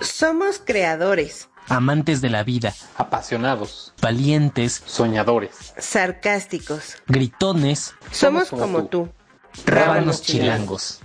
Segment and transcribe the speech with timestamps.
[0.00, 6.96] Somos creadores, amantes de la vida, apasionados, valientes, soñadores, sarcásticos.
[7.06, 9.08] gritones, Somos como como tú.
[9.54, 9.70] tú.
[9.70, 11.00] rábanos chilangos.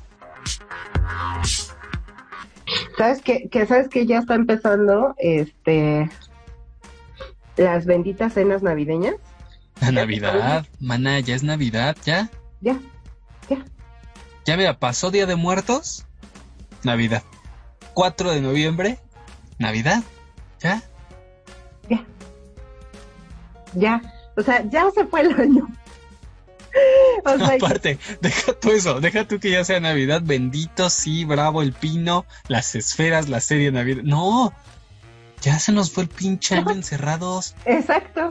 [2.98, 3.50] ¿Sabes qué?
[3.50, 6.10] Que sabes que ya está empezando este
[7.58, 9.16] las benditas cenas navideñas.
[9.82, 12.30] La Navidad, maná, ya es Navidad, ya.
[12.62, 12.78] Ya,
[14.46, 16.06] Ya mira, pasó Día de Muertos,
[16.84, 17.24] Navidad.
[17.94, 19.00] 4 de noviembre,
[19.58, 20.04] Navidad,
[20.62, 20.82] ya.
[21.90, 22.06] ya.
[23.74, 24.02] Ya.
[24.36, 25.68] O sea, ya se fue el año.
[27.26, 31.62] O sea, Aparte, deja tú eso, deja tú que ya sea Navidad, bendito, sí, bravo,
[31.62, 34.04] el pino, las esferas, la serie Navidad.
[34.04, 34.54] No,
[35.42, 38.30] ya se nos fue el pinche año encerrados exacto.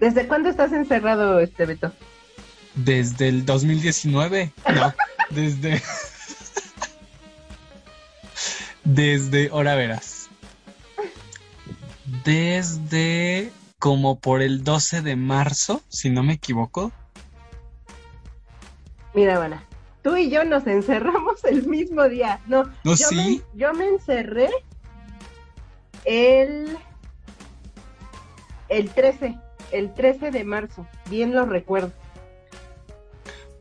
[0.00, 1.92] ¿Desde cuándo estás encerrado, este Beto?
[2.76, 4.52] desde el 2019.
[4.74, 4.94] No,
[5.30, 5.82] desde.
[8.86, 10.28] Desde, ahora verás.
[12.24, 16.92] Desde como por el 12 de marzo, si no me equivoco.
[19.12, 19.64] Mira, Vana,
[20.02, 22.40] tú y yo nos encerramos el mismo día.
[22.46, 23.16] No, No, yo, sí.
[23.16, 24.50] me, yo me encerré
[26.04, 26.78] el,
[28.68, 29.36] el 13,
[29.72, 31.92] el 13 de marzo, bien lo recuerdo.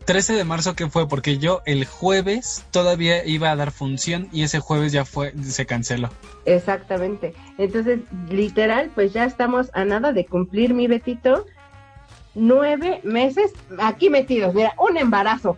[0.06, 4.44] 13 de marzo que fue porque yo el jueves todavía iba a dar función y
[4.44, 6.12] ese jueves ya fue se canceló.
[6.46, 7.34] Exactamente.
[7.58, 11.46] Entonces, literal, pues ya estamos a nada de cumplir, mi Betito,
[12.36, 14.54] nueve meses aquí metidos.
[14.54, 15.58] Mira, un embarazo.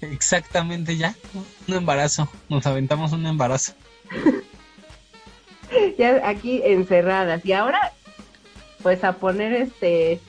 [0.00, 1.14] Exactamente ya,
[1.68, 3.72] un embarazo, nos aventamos un embarazo.
[5.98, 7.44] ya aquí encerradas.
[7.44, 7.92] Y ahora,
[8.82, 10.20] pues a poner este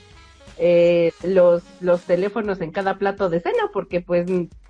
[0.58, 4.26] eh, los, los teléfonos en cada plato de cena, porque pues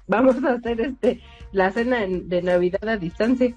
[0.06, 1.20] vamos a hacer este
[1.52, 3.54] la cena en- de Navidad a distancia.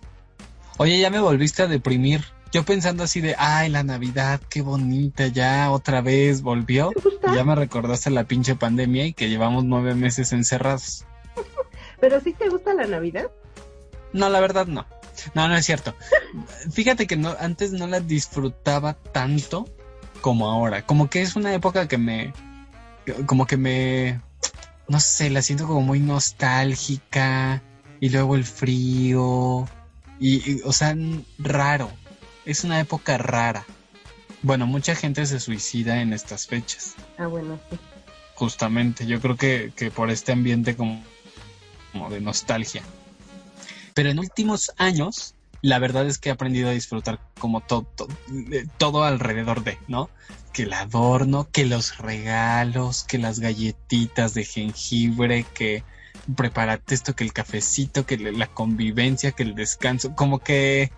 [0.78, 2.22] Oye, ya me volviste a deprimir.
[2.54, 6.92] Yo pensando así de, ay, la Navidad, qué bonita, ya otra vez volvió.
[6.92, 11.06] ¿Te ya me recordaste la pinche pandemia y que llevamos nueve meses encerrados.
[12.00, 13.30] Pero sí te gusta la Navidad.
[14.14, 14.86] No, la verdad no.
[15.34, 15.94] No, no es cierto.
[16.72, 19.68] Fíjate que no, antes no la disfrutaba tanto
[20.22, 20.86] como ahora.
[20.86, 22.34] Como que es una época que me,
[23.26, 24.22] como que me,
[24.88, 27.62] no sé, la siento como muy nostálgica
[28.00, 29.68] y luego el frío
[30.20, 30.96] y, y, o sea,
[31.40, 31.90] raro.
[32.46, 33.66] Es una época rara.
[34.42, 36.96] Bueno, mucha gente se suicida en estas fechas.
[37.18, 37.78] Ah, bueno, sí.
[38.36, 41.04] Justamente, yo creo que, que por este ambiente como,
[41.92, 42.84] como de nostalgia.
[43.94, 47.88] Pero en últimos años, la verdad es que he aprendido a disfrutar como todo,
[48.78, 50.10] todo alrededor de, ¿no?
[50.54, 55.84] Que el adorno, que los regalos, que las galletitas de jengibre, que
[56.36, 60.92] prepárate esto, que el cafecito, que la convivencia, que el descanso, como que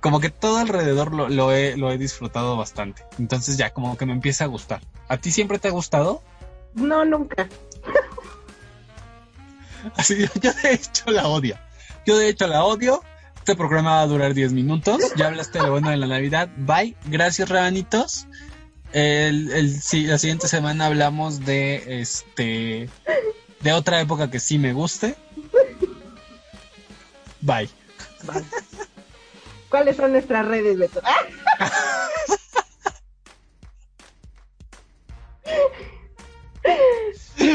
[0.00, 3.02] como que todo alrededor lo, lo, he, lo he disfrutado bastante.
[3.18, 4.80] Entonces ya como que me empieza a gustar.
[5.08, 6.22] ¿A ti siempre te ha gustado?
[6.74, 7.48] No, nunca.
[9.96, 11.58] Así yo, yo de hecho la odio.
[12.04, 13.02] Yo de hecho la odio.
[13.46, 15.00] Este programa va a durar 10 minutos.
[15.14, 16.48] Ya hablaste de lo bueno de la Navidad.
[16.56, 16.96] Bye.
[17.04, 18.26] Gracias, Rabanitos.
[18.92, 22.90] El, el, sí, la siguiente semana hablamos de este
[23.60, 25.14] de otra época que sí me guste.
[27.40, 27.70] Bye.
[28.24, 28.44] Vale.
[29.68, 31.00] ¿Cuáles son nuestras redes, Beto?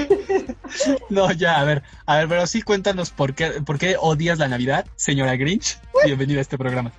[1.10, 4.48] No, ya, a ver, a ver, pero sí cuéntanos por qué, por qué odias la
[4.48, 5.80] Navidad, señora Grinch.
[6.06, 6.92] Bienvenida a este programa.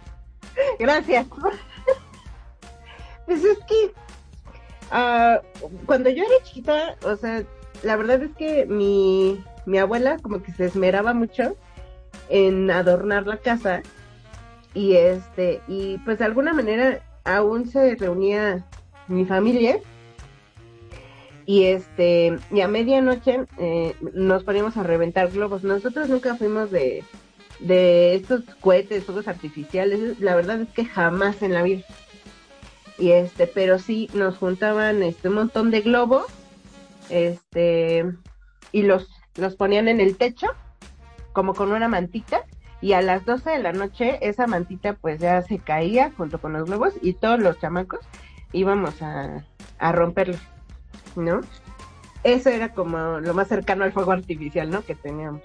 [0.79, 1.27] Gracias.
[3.27, 3.93] Pues es que
[4.91, 5.41] ah,
[5.87, 7.43] cuando yo era chiquita, o sea,
[7.83, 11.57] la verdad es que mi, mi abuela como que se esmeraba mucho
[12.29, 13.83] en adornar la casa
[14.75, 18.65] y este y pues de alguna manera aún se reunía
[19.09, 19.79] mi familia
[21.47, 25.65] y este y a medianoche eh, nos poníamos a reventar globos.
[25.65, 27.05] Nosotros nunca fuimos de
[27.63, 31.83] de estos cohetes, fuegos artificiales, la verdad es que jamás en la vida.
[32.99, 36.27] Y este, pero sí nos juntaban este un montón de globos,
[37.09, 38.05] este,
[38.73, 40.49] y los, los ponían en el techo,
[41.33, 42.45] como con una mantita,
[42.81, 46.53] y a las 12 de la noche esa mantita pues ya se caía junto con
[46.53, 48.01] los globos y todos los chamacos
[48.53, 49.45] íbamos a,
[49.79, 50.41] a romperlos,
[51.17, 51.41] ¿no?
[52.25, 54.83] Eso era como lo más cercano al fuego artificial, ¿no?
[54.85, 55.43] Que teníamos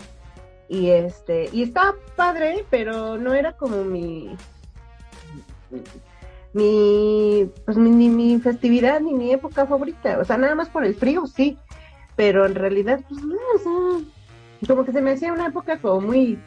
[0.70, 4.36] y este y estaba padre pero no era como mi
[6.52, 10.84] mi pues mi, ni mi festividad ni mi época favorita o sea nada más por
[10.84, 11.58] el frío sí
[12.18, 14.02] pero en realidad pues no o
[14.68, 16.38] como que se me hacía una época como muy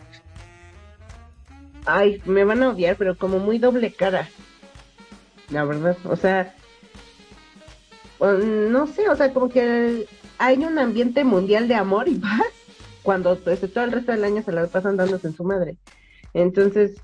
[1.86, 4.28] ay, me van a odiar, pero como muy doble cara.
[5.50, 6.54] La verdad, o sea,
[8.20, 10.06] no sé, o sea, como que
[10.38, 12.46] hay un ambiente mundial de amor y paz
[13.02, 15.76] cuando pues, todo el resto del año se la pasan dándose en su madre.
[16.34, 17.00] Entonces,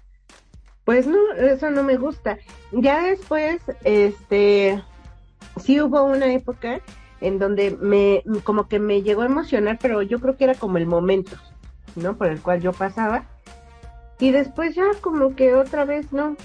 [0.84, 2.38] pues no, eso no me gusta.
[2.72, 4.82] Ya después, este,
[5.60, 6.80] sí hubo una época
[7.20, 10.78] en donde me, como que me llegó a emocionar, pero yo creo que era como
[10.78, 11.36] el momento,
[11.96, 12.16] ¿no?
[12.16, 13.24] Por el cual yo pasaba.
[14.18, 16.36] Y después ya como que otra vez no.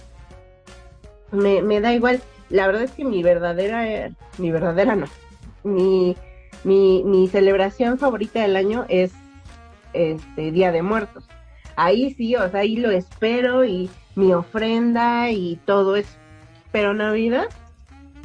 [1.31, 2.21] Me, me da igual.
[2.51, 5.07] La verdad es que mi verdadera, mi verdadera no.
[5.63, 6.15] Mi,
[6.63, 9.13] mi, mi celebración favorita del año es
[9.93, 11.23] este Día de Muertos.
[11.75, 16.17] Ahí sí, o sea, ahí lo espero y mi ofrenda y todo eso.
[16.71, 17.47] Pero Navidad,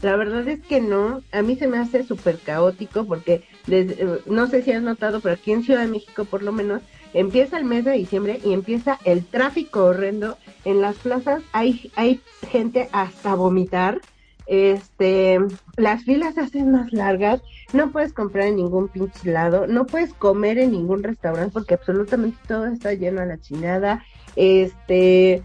[0.02, 1.22] la verdad es que no.
[1.32, 5.34] A mí se me hace súper caótico porque desde, no sé si has notado, pero
[5.34, 6.82] aquí en Ciudad de México por lo menos
[7.14, 10.36] empieza el mes de diciembre y empieza el tráfico horrendo.
[10.64, 12.20] En las plazas hay, hay
[12.50, 14.00] gente hasta vomitar.
[14.46, 15.40] Este,
[15.76, 20.12] las filas se hacen más largas, no puedes comprar en ningún pinche lado, no puedes
[20.14, 24.04] comer en ningún restaurante porque absolutamente todo está lleno a la chinada.
[24.36, 25.42] Este,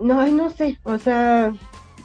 [0.00, 1.52] no, no sé, o sea,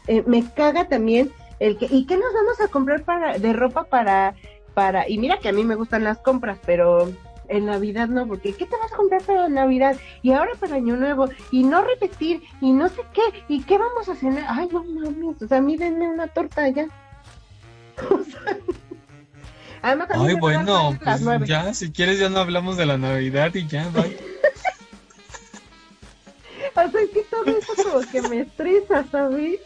[0.07, 3.85] eh, me caga también el que, ¿y qué nos vamos a comprar para, de ropa
[3.85, 4.35] para,
[4.73, 7.11] para, y mira que a mí me gustan las compras, pero
[7.51, 9.97] en Navidad no, porque ¿qué te vas a comprar para Navidad?
[10.21, 14.07] Y ahora para Año Nuevo, y no repetir, y no sé qué, y qué vamos
[14.09, 14.45] a cenar.
[14.47, 16.87] Ay, no mames, o sea, a mí denme una torta ya.
[18.09, 18.57] O sea,
[19.81, 23.53] además, a mí Ay, bueno, pues ya, si quieres ya no hablamos de la Navidad
[23.53, 24.17] y ya, bye.
[26.73, 29.59] O sea, que todo eso como que me estresa, ¿sabes?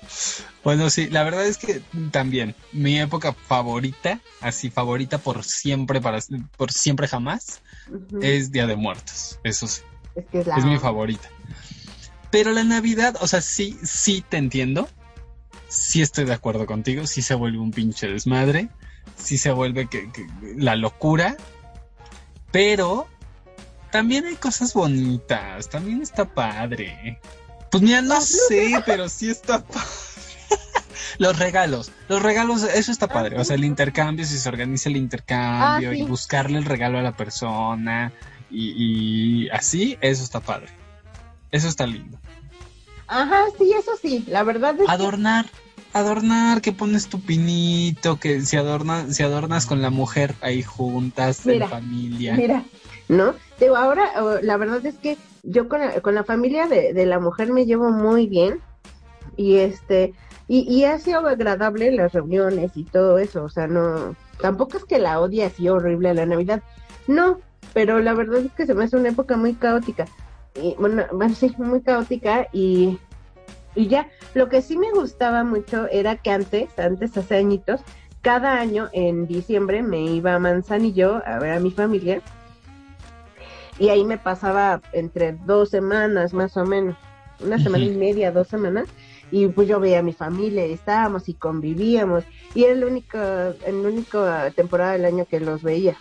[0.64, 1.82] Bueno, sí, la verdad es que
[2.12, 6.20] también mi época favorita, así favorita por siempre, para
[6.58, 7.62] por siempre jamás,
[8.22, 9.40] es Día de Muertos.
[9.44, 9.82] Eso sí,
[10.16, 11.30] Es que es la es mi favorita.
[12.32, 14.90] Pero la Navidad, o sea, sí, sí te entiendo.
[15.70, 17.08] Sí estoy de acuerdo contigo.
[17.08, 18.70] Sí se vuelve un pinche desmadre.
[19.16, 20.28] Sí se vuelve que, que-
[20.58, 21.38] la locura.
[22.52, 23.08] Pero
[23.96, 25.70] también hay cosas bonitas.
[25.70, 27.20] También está padre.
[27.72, 29.88] Pues mira, no sé, pero sí está padre.
[31.18, 33.40] Los regalos, los regalos, eso está padre.
[33.40, 36.00] O sea, el intercambio, si se organiza el intercambio Ah, sí.
[36.00, 38.12] y buscarle el regalo a la persona
[38.52, 40.68] y, y así, eso está padre.
[41.52, 42.18] Eso está lindo.
[43.08, 45.46] Ajá, sí, eso sí, la verdad es que Adornar,
[45.94, 51.46] adornar, que pones tu pinito, que si adornas, si adornas con la mujer ahí juntas,
[51.46, 52.34] Mira, en familia.
[52.36, 52.64] Mira,
[53.08, 53.36] ¿no?
[53.60, 54.12] Digo, ahora
[54.42, 57.66] la verdad es que yo con la, con la familia de, de la mujer me
[57.66, 58.60] llevo muy bien.
[59.38, 60.14] Y este
[60.48, 64.86] y, y ha sido agradable las reuniones y todo eso, o sea, no, tampoco es
[64.86, 66.62] que la odie así horrible a la Navidad,
[67.08, 67.40] no,
[67.74, 70.06] pero la verdad es que se me hace una época muy caótica,
[70.62, 73.00] y bueno, bueno, sí, muy caótica y
[73.74, 77.82] y ya, lo que sí me gustaba mucho era que antes, antes hace añitos,
[78.22, 82.22] cada año en diciembre me iba a Manzanillo a ver a mi familia
[83.80, 86.96] y ahí me pasaba entre dos semanas más o menos,
[87.40, 88.88] una semana y media, dos semanas,
[89.32, 92.24] y pues yo veía a mi familia y estábamos y convivíamos,
[92.54, 95.98] y era la única, la única temporada del año que los veía,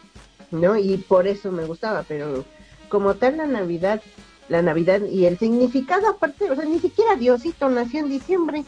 [0.51, 0.77] ¿no?
[0.77, 2.45] Y por eso me gustaba, pero
[2.89, 4.01] como tal la Navidad,
[4.49, 8.65] la Navidad y el significado aparte, o sea, ni siquiera Diosito nació en diciembre,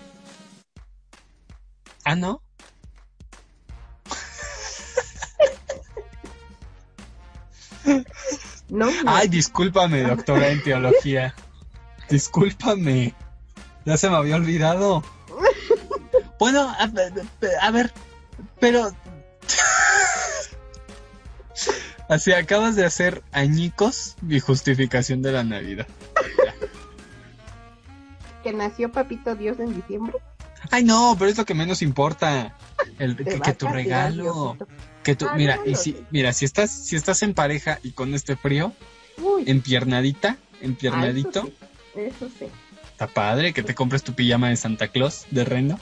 [2.08, 2.40] Ah, ¿no?
[8.68, 8.88] ¿no?
[9.06, 11.35] Ay, discúlpame, doctora en teología.
[12.08, 13.14] Discúlpame.
[13.85, 15.02] Ya se me había olvidado.
[16.38, 16.90] Bueno, a,
[17.62, 17.92] a ver,
[18.61, 18.92] pero...
[22.08, 25.87] Así acabas de hacer añicos mi justificación de la Navidad.
[28.44, 30.14] que nació Papito Dios en diciembre.
[30.70, 32.54] Ay, no, pero es lo que menos importa.
[32.99, 34.56] El, que, tu regalo.
[34.56, 34.68] Diosito.
[35.06, 38.12] Que tu, Ah, mira, y si, mira, si estás, si estás en pareja y con
[38.12, 38.72] este frío,
[39.18, 41.50] Uy, empiernadita, ah, empiernadito, Eso
[41.94, 42.46] sí, eso sí.
[42.90, 45.78] está padre que te compres tu pijama de Santa Claus de reno,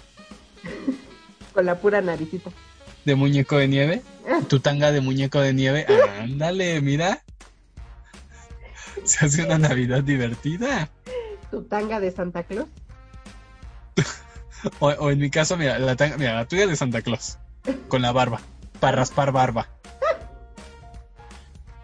[1.55, 2.51] Con la pura naricita.
[3.07, 4.41] de muñeco de nieve, Ah.
[4.49, 5.87] tu tanga de muñeco de nieve,
[6.21, 7.23] ándale, mira.
[9.05, 10.91] Se hace una Navidad divertida.
[11.51, 12.69] Tu tanga de Santa Claus.
[14.81, 17.39] O, o en mi caso, mira, la tanga, mira, la tuya de Santa Claus,
[17.89, 18.41] con la barba,
[18.81, 19.69] para raspar barba.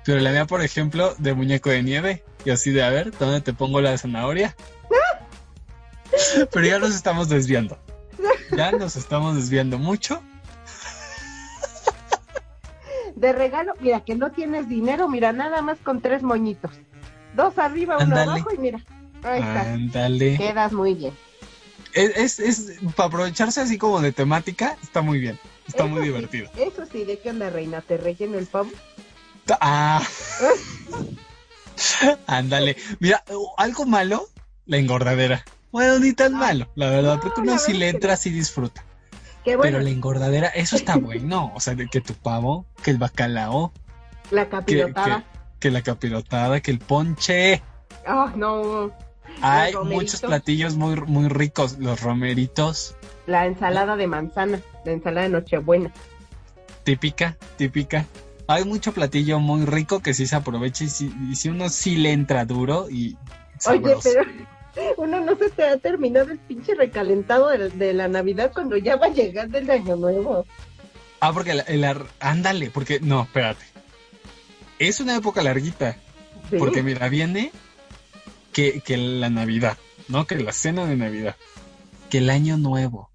[0.04, 3.40] Pero la mía, por ejemplo, de muñeco de nieve, y así de, a ver, ¿dónde
[3.40, 4.56] te pongo la zanahoria?
[6.50, 7.78] Pero ya nos estamos desviando.
[8.56, 10.22] Ya nos estamos desviando mucho.
[13.14, 16.72] De regalo, mira, que no tienes dinero, mira, nada más con tres moñitos.
[17.34, 18.80] Dos arriba, uno abajo y mira.
[19.22, 20.06] Ahí está.
[20.38, 21.14] Quedas muy bien.
[21.92, 25.38] Es, es, es para aprovecharse así como de temática, está muy bien.
[25.66, 26.50] Está Eso muy sí, divertido.
[26.56, 27.80] Eso sí, ¿de qué onda, reina?
[27.80, 28.70] ¿Te relleno el pavo?
[29.60, 30.02] Ah.
[32.26, 32.76] Ándale.
[32.98, 33.24] Mira,
[33.56, 34.28] algo malo,
[34.66, 35.44] la engordadera.
[35.72, 38.84] Bueno, ni tan malo, la verdad, No, porque uno sí le entra, sí disfruta.
[39.44, 41.52] Qué bueno, Pero la engordadera, eso está bueno.
[41.54, 43.72] O sea, de que tu pavo, que el bacalao,
[44.30, 45.24] la capirotada.
[45.58, 47.62] que, que la capirotada, que el ponche.
[48.06, 48.92] Ah, no.
[49.42, 51.78] Hay muchos platillos muy, muy ricos.
[51.78, 52.94] Los romeritos,
[53.26, 55.90] La ensalada de manzana, la ensalada de Nochebuena.
[56.84, 58.06] típica, típica.
[58.46, 61.96] Hay mucho platillo muy rico que sí se aprovecha y si, y si uno sí
[61.96, 63.16] le entra duro y
[63.66, 64.10] Oye, sabroso.
[64.74, 68.76] pero uno no se te ha terminado el pinche recalentado de, de la Navidad cuando
[68.76, 70.46] ya va llegando el Año Nuevo.
[71.20, 73.64] Ah, porque el, el ar- ándale, porque no, espérate.
[74.78, 75.96] Es una época larguita,
[76.48, 76.56] Sí.
[76.58, 77.52] porque mira, viene
[78.52, 79.76] que, que la Navidad,
[80.08, 80.26] ¿no?
[80.26, 81.36] Que la cena de Navidad,
[82.10, 83.10] que el Año Nuevo,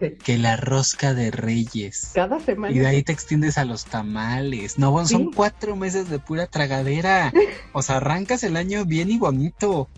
[0.00, 0.12] Sí.
[0.24, 2.12] que la rosca de Reyes.
[2.14, 2.74] Cada semana.
[2.74, 4.78] Y de ahí te extiendes a los tamales.
[4.78, 5.30] No, bueno, son Sí.
[5.36, 7.30] cuatro meses de pura tragadera.
[7.74, 9.88] O sea, arrancas el año bien y bonito.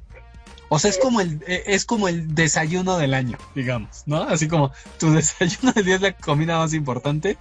[0.68, 4.22] O sea, es como el, eh, es como el desayuno del año, digamos, ¿no?
[4.24, 7.38] Así como tu desayuno del día es la comida más importante.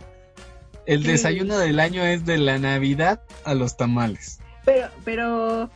[0.86, 1.08] El Sí.
[1.14, 4.40] desayuno del año es de la Navidad a los tamales.
[4.66, 5.72] Pero, pero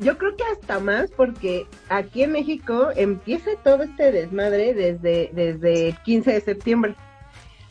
[0.00, 5.88] yo creo que hasta más porque aquí en México empieza todo este desmadre desde, desde
[5.88, 6.94] el 15 de septiembre.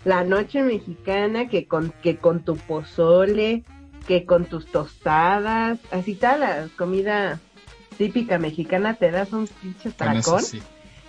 [0.05, 3.63] La noche mexicana que con, que con tu pozole,
[4.07, 7.39] que con tus tostadas, así tal, la comida
[7.97, 10.61] típica mexicana te das un pinche eso tracón sí.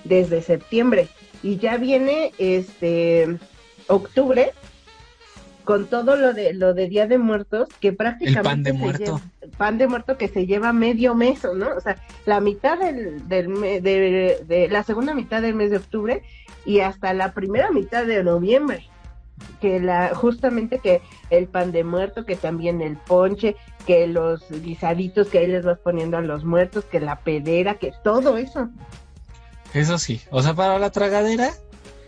[0.04, 1.08] desde septiembre.
[1.42, 3.38] Y ya viene este
[3.86, 4.52] octubre
[5.64, 9.04] con todo lo de lo de Día de Muertos, que prácticamente pan de muerto.
[9.04, 9.20] lleva-
[9.60, 11.76] pan de muerto que se lleva medio mes, ¿no?
[11.76, 16.22] O sea, la mitad del, del de, de la segunda mitad del mes de octubre
[16.64, 18.86] y hasta la primera mitad de noviembre.
[19.60, 23.54] Que la, justamente que el pan de muerto, que también el ponche,
[23.86, 27.92] que los guisaditos que ahí les vas poniendo a los muertos, que la pedera, que
[28.02, 28.70] todo eso.
[29.74, 30.22] Eso sí.
[30.30, 31.50] O sea, para la tragadera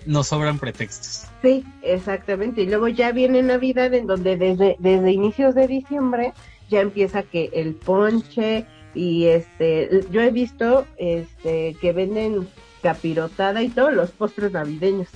[0.06, 1.26] nos sobran pretextos.
[1.42, 2.62] Sí, exactamente.
[2.62, 6.32] Y luego ya viene Navidad, en donde desde, desde inicios de diciembre
[6.72, 12.48] ya empieza que el ponche y este, yo he visto este que venden
[12.82, 15.08] capirotada y todos los postres navideños.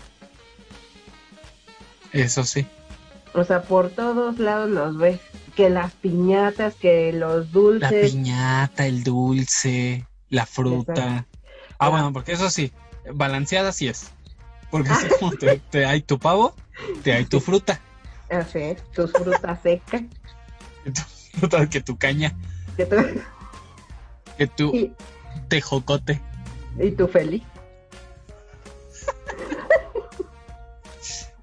[2.12, 2.66] Eso sí.
[3.34, 5.20] O sea, por todos lados los ves.
[5.56, 8.12] Que las piñatas, que los La dulces.
[8.12, 10.92] piñata, el dulce, la fruta.
[10.92, 11.38] Exacto.
[11.78, 12.72] Ah, bueno, porque eso sí,
[13.14, 14.10] balanceada sí es.
[14.70, 16.54] Porque así como te, te hay tu pavo,
[17.02, 17.80] te hay tu fruta.
[18.30, 20.02] Así es, tus frutas secas.
[21.36, 22.34] Que tu, fruta, que tu caña,
[22.76, 22.96] que tú-
[24.38, 24.92] que tu y,
[25.48, 26.20] tejocote.
[26.80, 27.42] y tu feliz.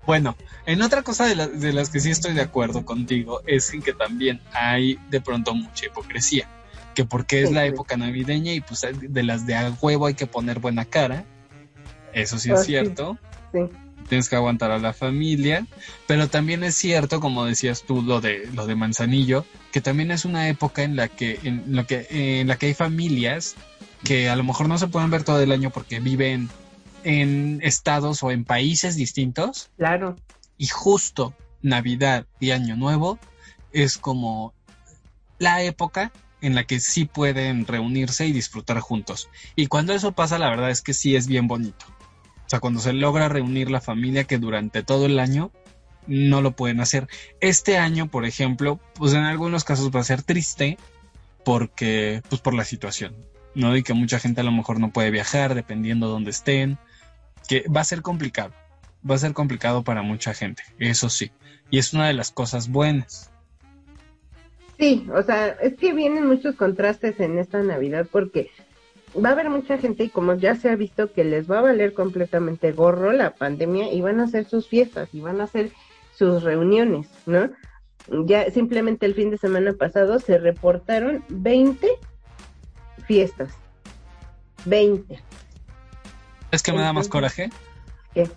[0.05, 0.35] Bueno,
[0.65, 3.81] en otra cosa de, la- de las que sí estoy de acuerdo contigo es en
[3.81, 6.47] que también hay de pronto mucha hipocresía.
[6.93, 7.67] Que porque es Sí, la sí.
[7.69, 11.23] época navideña y pues de las de a huevo hay que poner buena cara.
[12.13, 12.65] Eso sí Ah, es sí.
[12.67, 13.17] cierto.
[13.53, 13.59] Sí.
[14.07, 15.65] Tienes que aguantar a la familia,
[16.07, 20.25] pero también es cierto, como decías tú, lo de lo de Manzanillo, que también es
[20.25, 22.07] una época en la que en lo que
[22.41, 23.55] en la que hay familias
[24.03, 26.49] que a lo mejor no se pueden ver todo el año porque viven
[27.03, 30.15] en estados o en países distintos Claro.
[30.57, 33.17] y justo Navidad y Año Nuevo
[33.71, 34.53] es como
[35.39, 39.29] la época en la que sí pueden reunirse y disfrutar juntos.
[39.55, 41.85] Y cuando eso pasa, la verdad es que sí es bien bonito.
[42.53, 45.49] Sea, cuando se logra reunir la familia que durante todo el año
[46.05, 47.07] no lo pueden hacer.
[47.39, 50.77] Este año, por ejemplo, pues en algunos casos va a ser triste
[51.43, 53.15] porque, pues por la situación,
[53.55, 53.75] ¿no?
[53.75, 56.77] Y que mucha gente a lo mejor no puede viajar dependiendo de dónde estén,
[57.49, 58.53] que va a ser complicado
[59.09, 61.31] va a ser complicado para mucha gente, eso sí.
[61.71, 63.31] Y es una de las cosas buenas.
[64.77, 68.51] Sí, o sea, es que vienen muchos contrastes en esta Navidad porque
[69.15, 71.63] va a haber mucha gente y como ya se ha visto que les va a
[71.63, 75.71] valer completamente gorro la pandemia y van a hacer sus fiestas y van a hacer
[76.15, 77.49] sus reuniones, ¿no?
[78.25, 81.87] Ya simplemente el fin de semana pasado se reportaron 20
[83.07, 83.53] fiestas.
[84.65, 85.21] 20.
[86.51, 87.49] ¿Es que me da más coraje?
[88.13, 88.29] ¿Qué?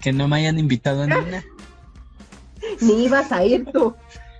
[0.00, 1.44] Que no me hayan invitado a ninguna.
[2.80, 3.94] Ni ibas a ir tú.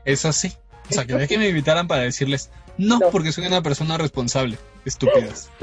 [0.04, 0.52] Eso sí.
[0.90, 3.10] O sea, que me invitaran para decirles, no, No.
[3.10, 4.56] porque soy una persona responsable.
[4.84, 5.50] Estúpidas.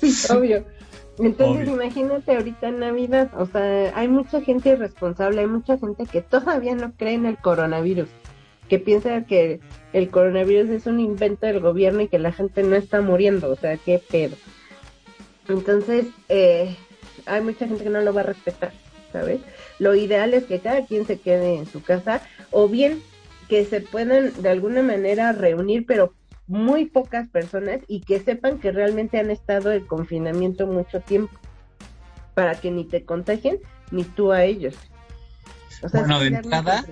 [0.00, 0.64] Sí, obvio.
[1.18, 1.82] Entonces, Obvio.
[1.82, 6.74] imagínate ahorita en Navidad, o sea, hay mucha gente irresponsable, hay mucha gente que todavía
[6.76, 8.08] no cree en el coronavirus.
[8.68, 9.60] que piensa que
[9.94, 13.56] el coronavirus es un invento del gobierno y que la gente no está muriendo, o
[13.56, 14.36] sea, qué pedo.
[15.48, 16.76] Entonces, eh,
[17.24, 18.72] hay mucha gente que no lo va a respetar,
[19.10, 19.40] ¿sabes?
[19.78, 23.02] Lo ideal es que cada quien se quede en su casa o bien
[23.48, 26.14] que se puedan de alguna manera reunir, pero
[26.46, 31.32] muy pocas personas y que sepan que realmente han estado en confinamiento mucho tiempo
[32.34, 33.58] para que ni te contagien
[33.90, 34.74] ni tú a ellos.
[35.82, 36.84] O sea, bueno, de entrada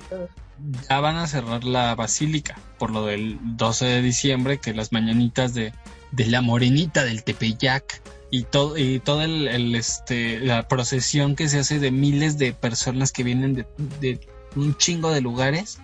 [0.88, 5.54] ya van a cerrar la basílica por lo del 12 de diciembre, que las mañanitas
[5.54, 5.72] de,
[6.12, 11.60] de la morenita del Tepeyac y todo y toda el, este la procesión que se
[11.60, 13.66] hace de miles de personas que vienen de,
[14.00, 14.20] de
[14.56, 15.78] un chingo de lugares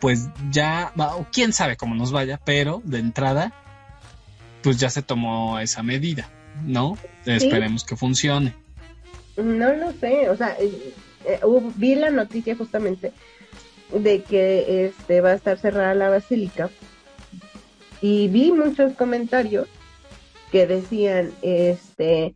[0.00, 0.92] pues ya
[1.32, 3.52] quién sabe cómo nos vaya pero de entrada
[4.62, 6.30] pues ya se tomó esa medida
[6.64, 8.54] no esperemos que funcione.
[9.36, 10.94] No lo sé o sea eh,
[11.26, 11.40] eh,
[11.76, 13.12] vi la noticia justamente
[13.92, 16.70] de que este va a estar cerrada la basílica
[18.00, 19.68] y vi muchos comentarios
[20.50, 22.34] que decían, este,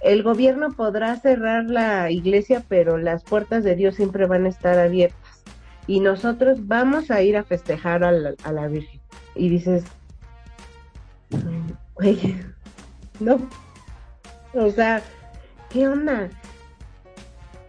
[0.00, 4.78] el gobierno podrá cerrar la iglesia, pero las puertas de Dios siempre van a estar
[4.78, 5.18] abiertas.
[5.86, 9.00] Y nosotros vamos a ir a festejar a la, Virgen.
[9.34, 9.84] Y dices,
[11.94, 12.36] güey,
[13.20, 13.38] no.
[14.54, 15.02] O sea,
[15.70, 16.30] ¿qué onda?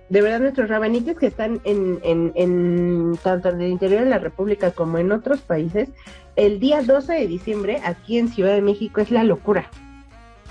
[0.09, 4.19] De verdad, nuestros rabanites que están en, en, en tanto en el interior de la
[4.19, 5.89] República como en otros países,
[6.35, 9.69] el día 12 de diciembre, aquí en Ciudad de México, es la locura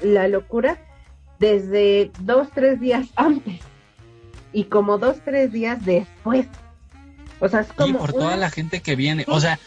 [0.02, 0.78] la locura
[1.38, 3.60] desde dos, tres días antes
[4.52, 6.46] y como dos, tres días después.
[7.40, 7.88] O sea, es como.
[7.88, 9.24] Y por toda la gente que viene.
[9.28, 9.58] O sea,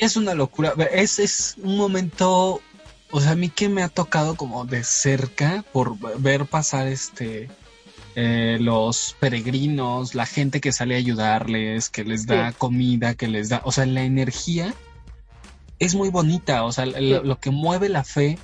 [0.00, 0.74] es una locura.
[0.92, 2.60] Es, es un momento.
[3.10, 7.48] O sea, a mí que me ha tocado como de cerca por ver pasar este.
[8.20, 13.48] Eh, los peregrinos, la gente que sale a ayudarles, que les da comida, que les
[13.48, 13.60] da.
[13.64, 14.74] O sea, la energía
[15.78, 16.64] es muy bonita.
[16.64, 18.38] O sea, lo que mueve la fe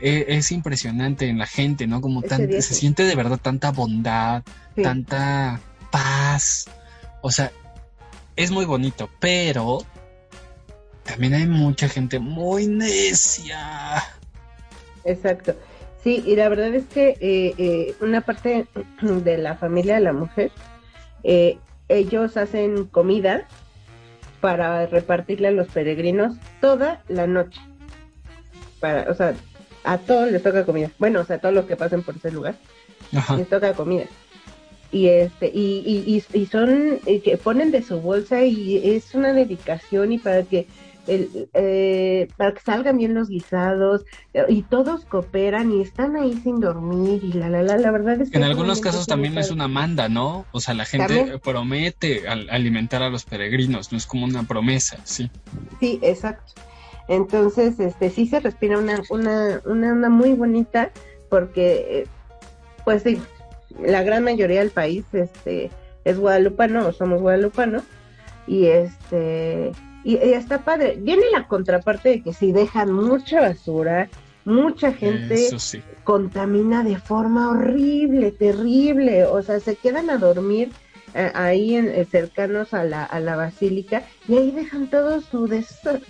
[0.00, 2.00] e, es, impresionante en la gente, ¿no?
[2.00, 4.42] Como tan, se siente de verdad tanta bondad,
[4.82, 6.66] tanta paz.
[7.22, 7.52] O sea,
[8.36, 9.78] es muy bonito, pero
[11.04, 14.02] también hay mucha gente muy necia.
[15.04, 15.54] Exacto.
[16.02, 18.66] Sí, y la verdad es que eh, eh, una parte
[19.00, 20.52] de la familia de la mujer,
[21.24, 23.46] eh, ellos hacen comida
[24.40, 27.60] para repartirle a los peregrinos toda la noche.
[28.80, 29.34] Para, o sea,
[29.84, 30.90] a todos les toca comida.
[30.98, 32.56] Bueno, o sea, a todos los que pasen por ese lugar
[33.36, 34.04] les toca comida.
[34.96, 40.12] Y este y, y, y, son que ponen de su bolsa y es una dedicación
[40.12, 40.66] y para que
[41.06, 44.06] el, eh, para que salgan bien los guisados
[44.48, 48.30] y todos cooperan y están ahí sin dormir y la la la la verdad es
[48.30, 53.02] que en algunos casos también es una manda no o sea la gente promete alimentar
[53.02, 55.30] a los peregrinos no es como una promesa sí.
[55.78, 56.54] Sí exacto.
[57.08, 60.90] Entonces, este, sí se respira una, una, una, muy bonita
[61.28, 62.06] porque, eh,
[62.84, 63.20] pues sí,
[63.84, 65.70] la gran mayoría del país, este,
[66.04, 67.82] es guadalupano o somos guadalupanos
[68.46, 69.72] y este,
[70.04, 70.96] y, está padre.
[71.00, 74.08] Viene la contraparte de que si dejan mucha basura,
[74.44, 75.48] mucha gente
[76.04, 80.70] contamina de forma horrible, terrible, o sea, se quedan a dormir
[81.14, 85.48] eh, ahí en, eh, cercanos a la, a la basílica y ahí dejan todo su,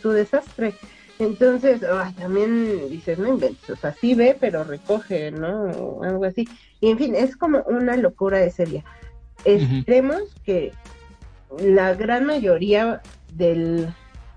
[0.02, 0.74] su desastre.
[1.18, 6.02] Entonces, ah, también dices, no inventes, o sea, sí ve, pero recoge, ¿no?
[6.02, 6.46] algo así.
[6.81, 8.85] Y en fin, es como una locura ese día.
[9.44, 10.72] Esperemos que
[11.59, 13.00] la gran mayoría
[13.33, 13.88] de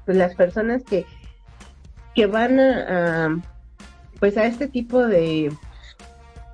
[0.06, 1.06] las personas que,
[2.16, 3.42] que van a,
[4.20, 5.52] pues a este tipo de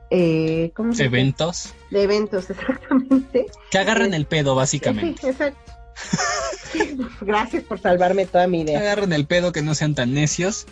[0.10, 1.74] eh, ¿cómo se eventos.
[1.92, 3.48] De eventos, exactamente.
[3.72, 5.22] Que agarren el pedo, básicamente.
[5.22, 5.74] Sí, exacto.
[7.22, 8.80] Gracias por salvarme toda mi idea.
[8.80, 10.66] Agarren el pedo, que no sean tan necios.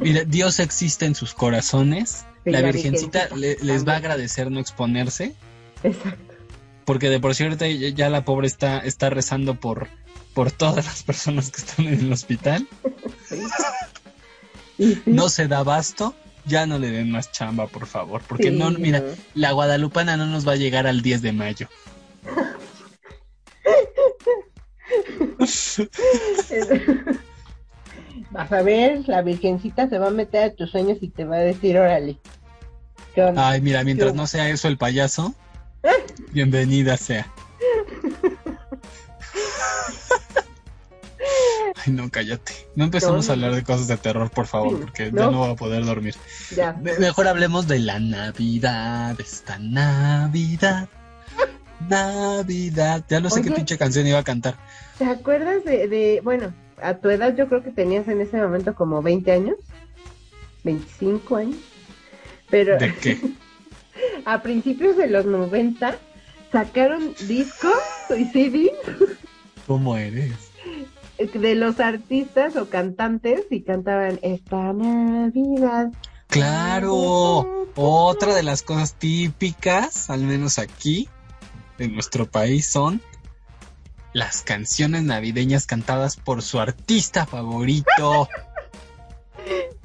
[0.00, 2.24] Mira, Dios existe en sus corazones.
[2.44, 5.34] la, Virgencita, les va a agradecer no exponerse.
[5.82, 6.34] Exacto.
[6.84, 9.88] Porque de por cierto ya la pobre está, está rezando por,
[10.34, 12.66] por todas las personas que están en el hospital.
[15.06, 16.14] No se da abasto
[16.46, 19.02] ya no le den más chamba, por favor, porque no, mira,
[19.34, 21.68] la guadalupana no nos va a llegar al 10 de mayo.
[28.30, 31.36] Vas a ver, la virgencita se va a meter a tus sueños y te va
[31.36, 32.18] a decir, órale.
[33.36, 35.34] Ay, mira, mientras no sea eso el payaso,
[36.32, 37.26] bienvenida sea.
[41.86, 42.52] Ay, no, cállate.
[42.76, 45.56] No empezamos a hablar de cosas de terror, por favor, porque ya no voy a
[45.56, 46.14] poder dormir.
[46.98, 50.88] Mejor hablemos de la Navidad, esta Navidad.
[51.88, 53.04] Navidad.
[53.08, 54.56] Ya no sé qué pinche canción iba a cantar.
[54.98, 58.74] ¿Te acuerdas de, de, bueno, a tu edad yo creo que tenías en ese momento
[58.74, 59.56] como 20 años,
[60.64, 61.56] 25 años,
[62.50, 63.18] pero ¿De qué?
[64.24, 65.96] a principios de los 90
[66.52, 67.72] sacaron discos
[68.16, 68.72] y CD
[69.66, 70.50] ¿Cómo eres?
[71.34, 75.92] de los artistas o cantantes y cantaban esta Navidad.
[76.28, 81.08] Claro, otra de las cosas típicas, al menos aquí,
[81.80, 83.02] en nuestro país, son
[84.12, 88.28] las canciones navideñas cantadas por su artista favorito.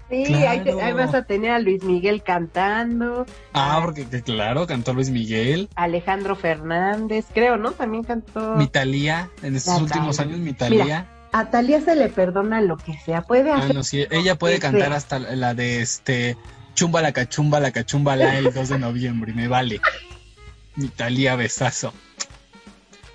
[0.07, 0.81] Sí, ahí, te- Claro.
[0.85, 5.67] ahí vas a tener a Luis Miguel cantando, Ah, porque que claro, cantó Luis Miguel,
[5.75, 7.71] Alejandro Fernández, creo, ¿no?
[7.71, 8.53] También cantó.
[8.55, 11.09] mi Talía, en estos últimos años mi Talía.
[11.31, 13.73] A Talía se le perdona lo que sea, puede Ah, hacer.
[13.75, 14.97] no, sí, ella puede cantar sea.
[14.97, 16.37] hasta la de este
[16.75, 19.81] Chumba la cachumba la cachumba la el 2 de noviembre, y me vale.
[20.75, 21.93] Mi Talía besazo.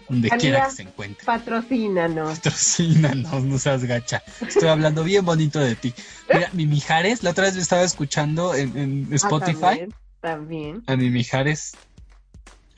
[0.09, 1.25] Donde quiera que se encuentre.
[1.25, 2.38] Patrocínanos.
[2.38, 4.23] Patrocínanos, no seas gacha.
[4.40, 5.94] Estoy hablando bien bonito de ti.
[6.33, 10.83] Mira, mi Mijares, la otra vez me estaba escuchando en, en Ah, Spotify también, también.
[10.88, 11.77] a mi Mijares.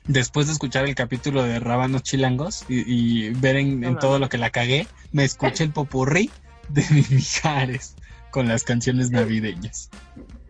[0.05, 2.83] Después de escuchar el capítulo de Rábanos Chilangos y,
[3.27, 4.01] y ver en, No en mames.
[4.01, 6.29] todo lo que la cagué, me escuché el popurrí
[6.69, 7.95] de mi Mijares
[8.31, 9.89] con las canciones navideñas.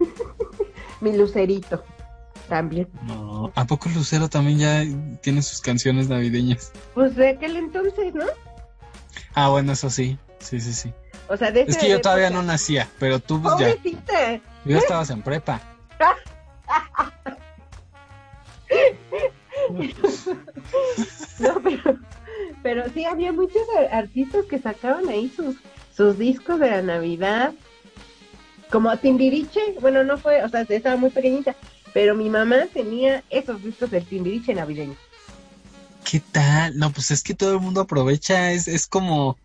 [1.01, 1.85] Mi lucerito.
[2.53, 2.87] También.
[3.07, 4.85] No, ¿a poco Lucero también ya
[5.23, 6.71] tiene sus canciones navideñas?
[6.93, 8.27] Pues de aquel entonces, ¿no?
[9.33, 10.19] Ah, bueno, eso sí.
[10.39, 10.93] Sí, sí, sí.
[11.29, 13.75] O sea, de Es que yo todavía no nacía, pero tú pues, ya,
[14.67, 15.63] ya estabas en prepa.
[21.39, 21.99] No, pero,
[22.63, 25.57] pero sí, había muchos ar- artistas que sacaban ahí sus,
[25.97, 27.53] sus discos de la Navidad.
[28.71, 31.55] Como Timbiriche, bueno, no fue, o sea, estaba muy pequeñita,
[31.93, 34.97] pero mi mamá tenía esos discos del Timbiriche navideño.
[36.11, 36.77] ¿Qué tal?
[36.77, 39.39] No, pues es que todo el mundo aprovecha, es, es como,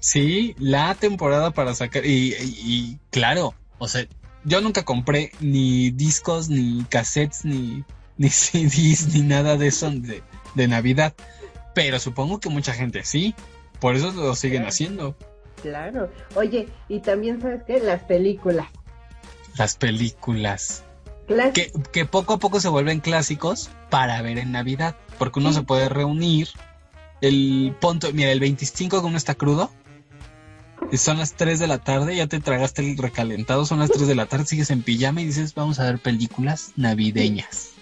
[0.00, 4.06] sí, la temporada para sacar, y, y- y claro, o sea,
[4.44, 7.84] yo nunca compré ni discos, ni cassettes, ni,
[8.16, 10.22] ni CDs, ni nada de eso de,
[10.54, 11.14] de Navidad,
[11.74, 13.34] pero supongo que mucha gente sí,
[13.80, 14.68] por eso lo siguen Claro.
[14.68, 15.16] haciendo.
[15.62, 16.10] Claro.
[16.34, 17.78] Oye, y también, ¿sabes qué?
[17.80, 18.66] Las películas.
[19.56, 20.84] Las películas.
[21.54, 25.56] Que, que poco a poco se vuelven clásicos para ver en Navidad, porque uno Sí.
[25.56, 26.48] se puede reunir
[27.20, 29.70] el punto, mira, el 25 que uno está crudo,
[30.94, 34.14] son las 3 de la tarde, ya te tragaste el recalentado, son las 3 de
[34.14, 37.72] la tarde, sigues en pijama y dices, vamos a ver películas navideñas.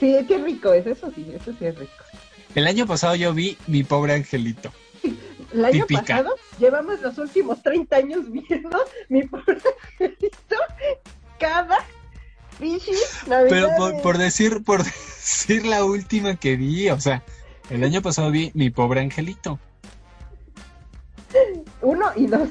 [0.00, 1.92] Sí, qué rico es, eso sí, eso sí es rico.
[2.54, 4.72] El año pasado yo vi Mi Pobre Angelito.
[5.52, 6.00] El año Típica.
[6.00, 8.78] pasado llevamos los últimos 30 años viendo
[9.08, 9.58] mi pobre
[10.00, 10.56] angelito
[11.38, 11.78] cada.
[12.58, 17.22] Pero por, por decir, por decir la última que vi, o sea,
[17.70, 19.58] el año pasado vi Mi Pobre Angelito.
[21.82, 22.48] Uno y dos.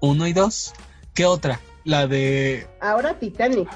[0.00, 0.72] Uno y dos.
[1.14, 1.60] ¿Qué otra?
[1.84, 3.68] La de Ahora Titanic.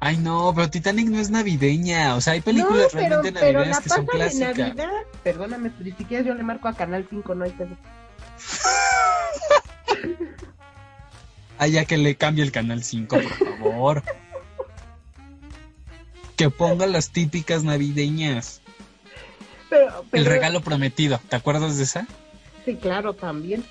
[0.00, 2.14] Ay, no, pero Titanic no es navideña.
[2.14, 4.56] O sea, hay películas no, pero, realmente pero navideñas la que son clásicas.
[4.56, 4.90] Navidad.
[5.24, 7.76] Perdóname, pero si quieres yo le marco a Canal 5, no hay pedo.
[11.58, 14.02] Ay, ya que le cambie el canal 5, por favor.
[16.36, 18.60] que ponga las típicas navideñas.
[19.68, 21.20] Pero, El pero- regalo prometido.
[21.28, 22.06] ¿Te acuerdas de esa?
[22.64, 23.64] Sí, claro, también.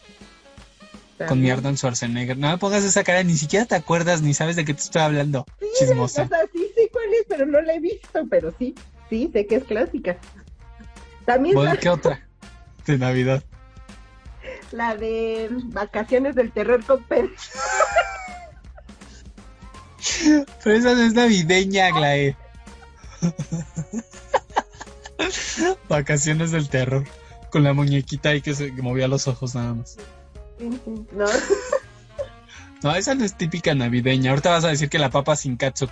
[1.18, 1.44] Con También.
[1.46, 2.38] mi Arnold Schwarzenegger.
[2.38, 5.02] No me pongas esa cara, ni siquiera te acuerdas ni sabes de qué te estoy
[5.02, 5.40] hablando.
[5.62, 6.28] O Chismosa.
[6.28, 8.76] sea, sí sé cuál es, pero no la he visto, pero sí,
[9.10, 10.18] sí, sé que es clásica.
[11.26, 12.28] También Bueno, la, ¿qué otra?
[12.86, 13.44] De Navidad.
[14.72, 17.32] La de Vacaciones del Terror con Pedro.
[20.64, 22.36] Pero esa no es navideña, Glae.
[25.90, 27.04] Vacaciones del terror.
[27.52, 29.98] Con la muñequita ahí que se que movía los ojos nada más.
[31.12, 31.26] No,
[32.84, 34.32] No, esa no es típica navideña.
[34.32, 35.88] Ahorita vas a decir que la papa sin katsu.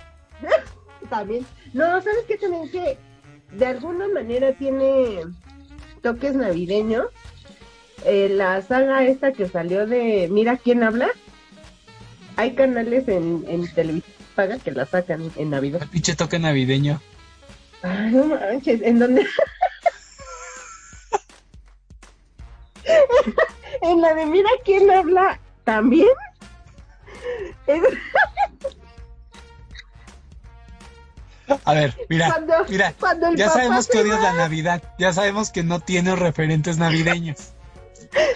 [1.10, 1.46] también.
[1.72, 2.70] No, ¿sabes qué también?
[2.70, 2.98] Que
[3.52, 5.20] de alguna manera tiene
[6.02, 7.06] toques navideños.
[8.04, 11.08] Eh, la saga esta que salió de Mira quién habla.
[12.36, 15.82] Hay canales en, en televisión paga que la sacan en Navidad.
[15.82, 17.00] El pinche toque navideño.
[17.82, 19.26] Ay, no manches, en donde.
[23.82, 26.08] en la de Mira quién habla también.
[31.64, 32.92] A ver, mira, cuando, mira.
[32.98, 34.82] cuando Ya sabemos que odias va, la Navidad.
[34.98, 37.52] Ya sabemos que no tienes referentes navideños.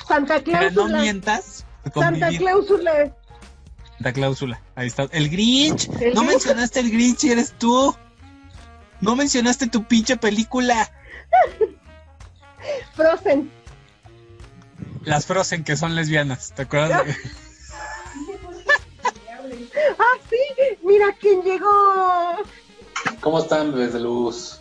[0.06, 0.98] Santa Mira, no Cláusula.
[1.00, 1.64] mientas.
[1.94, 2.28] Santa.
[2.30, 3.14] Cláusula.
[3.96, 4.62] Santa Cláusula.
[4.74, 5.04] Ahí está.
[5.12, 5.88] El Grinch.
[6.00, 6.26] El no Grinch.
[6.32, 7.94] mencionaste el Grinch y eres tú.
[9.00, 10.90] No mencionaste tu pinche película.
[12.94, 13.50] Frozen.
[15.04, 17.06] Las Frozen que son lesbianas, ¿te acuerdas?
[17.06, 17.16] de-
[19.98, 20.36] Ah, sí,
[20.84, 21.68] mira quién llegó.
[23.20, 24.58] ¿Cómo están, bebés de luz?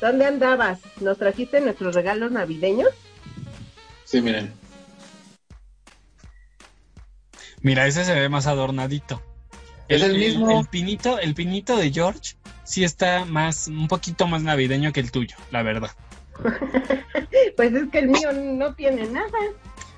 [0.00, 0.78] ¿Dónde andabas?
[1.00, 2.88] ¿Nos trajiste nuestros regalos navideños?
[4.10, 4.52] Sí, miren.
[7.62, 9.22] Mira, ese se ve más adornadito.
[9.86, 10.50] Es el mismo.
[10.50, 15.12] El, pinito, el pinito de George sí está más, un poquito más navideño que el
[15.12, 15.90] tuyo, la verdad.
[17.56, 19.28] Pues es que el mío no tiene nada.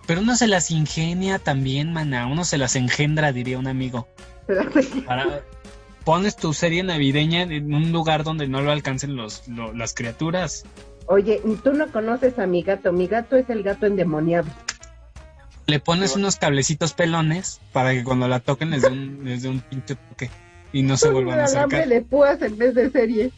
[0.06, 2.26] Pero uno se las ingenia también, mana.
[2.26, 4.08] Uno se las engendra, diría un amigo.
[5.06, 5.42] Para,
[6.04, 10.64] pones tu serie navideña en un lugar donde no lo alcancen los, lo- las criaturas.
[11.06, 12.92] Oye, tú no conoces a mi gato.
[12.92, 14.48] Mi gato es el gato endemoniado.
[15.66, 19.48] Le pones unos cablecitos pelones para que cuando la toquen les dé un, les dé
[19.48, 20.30] un pinche toque
[20.72, 21.88] y no se vuelvan a alambre acercar.
[21.88, 23.30] de púas en vez de serie.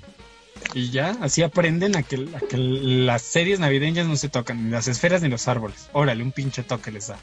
[0.73, 4.71] Y ya, así aprenden a que, a que las series navideñas no se tocan, ni
[4.71, 5.91] las esferas ni los árboles.
[5.93, 7.19] Órale, un pinche toque les da.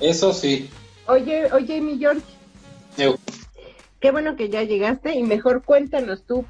[0.00, 0.68] Eso sí.
[1.06, 2.22] Oye, oye, mi George,
[4.00, 6.44] qué bueno que ya llegaste y mejor cuéntanos tú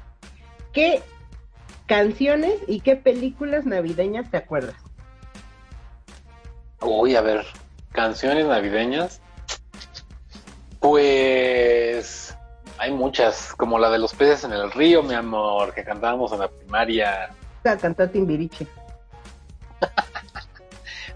[0.73, 1.01] qué
[1.87, 4.75] canciones y qué películas navideñas te acuerdas.
[6.81, 7.45] Uy, a ver.
[7.91, 9.21] Canciones navideñas.
[10.79, 12.35] Pues.
[12.77, 16.39] Hay muchas, como la de los peces en el río, mi amor, que cantábamos en
[16.39, 17.29] la primaria.
[17.63, 18.67] La cantó Timbiriche.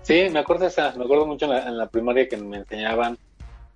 [0.03, 3.17] Sí, me acuerdo esa, me acuerdo mucho en la, en la primaria que me enseñaban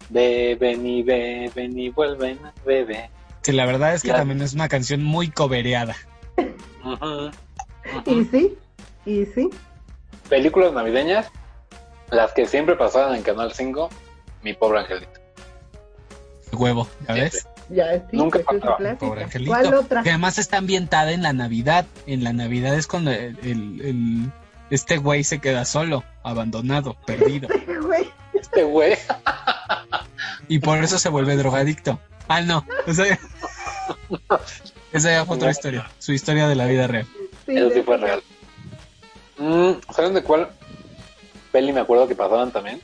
[0.10, 3.10] beben y beben y vuelven a beber.
[3.44, 4.16] Que la verdad es que Ya.
[4.16, 5.94] también es una canción muy cobereada.
[8.06, 8.58] Y sí,
[9.06, 9.50] y sí.
[10.30, 11.28] Películas navideñas,
[12.10, 13.90] las que siempre pasaban en Canal 5,
[14.44, 15.20] mi pobre angelito.
[16.54, 17.48] Huevo, ¿ya ves?
[17.70, 19.00] Ya, sí, Nunca pues es faltaba, clásica.
[19.08, 19.52] Pobre angelito.
[19.52, 20.04] ¿Cuál otra?
[20.04, 21.86] Que además está ambientada en la Navidad.
[22.08, 24.32] En la Navidad es cuando el, el- el-
[24.70, 27.48] este güey se queda solo, abandonado, perdido.
[27.82, 28.98] Güey, Este güey,
[30.48, 32.00] Y por eso se vuelve drogadicto.
[32.30, 32.66] Ah, no.
[32.88, 33.20] Ya,
[34.94, 35.90] esa ya fue otra historia.
[36.00, 37.08] Su historia de la vida real.
[37.46, 38.22] sí, eso sí fue real.
[39.38, 40.50] Mm, ¿Saben de cuál
[41.52, 42.80] peli me acuerdo que pasaban también?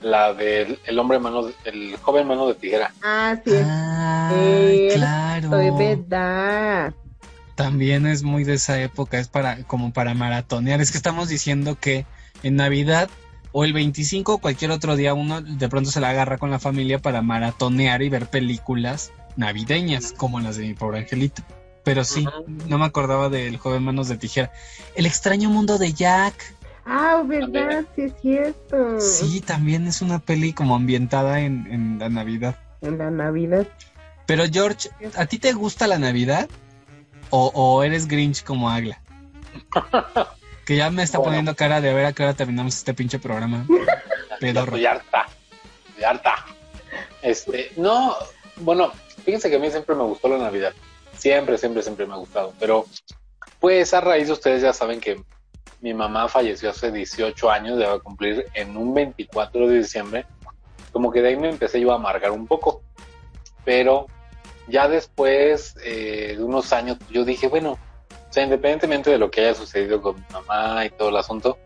[0.00, 2.92] La del el hombre mano, de- el joven mano de tijera.
[3.02, 5.50] Ah, sí, Ah, Eh, claro.
[5.58, 6.94] de verdad.
[7.54, 10.80] También es muy de esa época, es para como para maratonear.
[10.80, 12.06] Es que estamos diciendo que
[12.42, 13.10] en Navidad
[13.52, 16.58] o el 25 o cualquier otro día uno de pronto se la agarra con la
[16.58, 21.42] familia para maratonear y ver películas navideñas como las de mi pobre angelito.
[21.84, 22.26] Pero sí,
[22.66, 24.52] no me acordaba del joven manos de tijera.
[24.94, 26.54] El extraño mundo de Jack.
[26.84, 29.00] Ah, verdad, sí es cierto.
[29.00, 32.56] Sí, también es una peli como ambientada en, en la Navidad.
[32.82, 33.66] En la Navidad.
[34.26, 36.48] Pero George, ¿a ti te gusta la Navidad?
[37.30, 39.00] ¿O, o eres Grinch como Agla?
[40.66, 41.30] Que ya me está Bueno.
[41.30, 43.66] poniendo cara de a ver a qué hora terminamos este pinche programa.
[44.40, 44.76] Pedorro.
[44.76, 45.26] estoy harta.
[45.88, 46.34] Estoy harta.
[47.22, 48.14] Este, no,
[48.56, 48.92] bueno,
[49.30, 50.72] fíjense que a mí siempre me gustó la Navidad.
[51.16, 52.52] Siempre, siempre, siempre me ha gustado.
[52.58, 52.86] Pero,
[53.60, 55.22] pues a raíz de ustedes ya saben que
[55.80, 60.26] mi mamá falleció hace 18 años, a cumplir en un 24 de diciembre.
[60.90, 62.82] Como que de ahí me empecé yo a amargar un poco.
[63.64, 64.08] Pero
[64.66, 67.78] ya después eh, de unos años, yo dije, bueno,
[68.10, 71.56] o sea, independientemente de lo que haya sucedido con mi mamá y todo el asunto,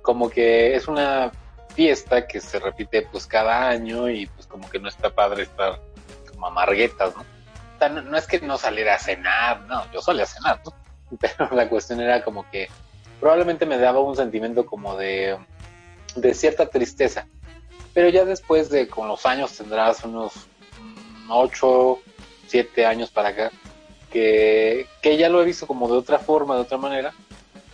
[0.00, 1.32] como que es una
[1.74, 5.78] fiesta que se repite pues cada año y pues como que no está padre estar
[6.44, 7.24] como amarguetas, ¿no?
[8.02, 10.72] No, es que no saliera a cenar, no, yo solía cenar, ¿no?
[11.20, 12.68] Pero la cuestión era como que
[13.20, 15.36] probablemente me daba un sentimiento como de,
[16.16, 17.26] de cierta tristeza.
[17.92, 20.32] Pero ya después de con los años tendrás unos
[21.28, 21.98] 8,
[22.46, 23.50] 7 años para acá,
[24.10, 27.12] que, que ya lo he visto como de otra forma, de otra manera,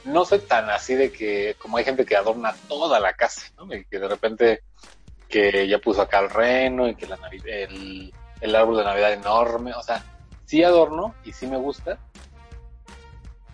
[0.04, 3.68] no soy tan así de que como hay gente que adorna toda la casa, ¿no?
[3.68, 4.62] Que de repente
[5.28, 9.12] que ya puso acá el reno y que la Navi- el, el árbol de Navidad
[9.12, 10.04] enorme, o sea,
[10.46, 11.98] sí adorno y sí me gusta.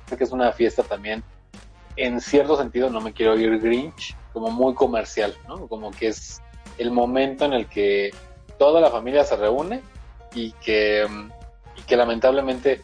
[0.06, 1.24] Sé que es una fiesta también,
[1.96, 5.66] en cierto sentido, no me quiero ir Grinch, como muy comercial, ¿no?
[5.66, 6.40] Como que es
[6.78, 8.14] el momento en el que
[8.58, 9.82] toda la familia se reúne
[10.34, 11.06] y que,
[11.86, 12.82] que lamentablemente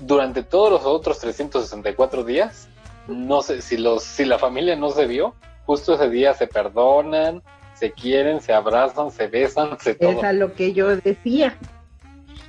[0.00, 2.68] durante todos los otros 364 días
[3.06, 5.34] no sé si los si la familia no se vio
[5.66, 7.42] justo ese día se perdonan
[7.84, 11.58] se quieren se abrazan se besan se todo Es a lo que yo decía.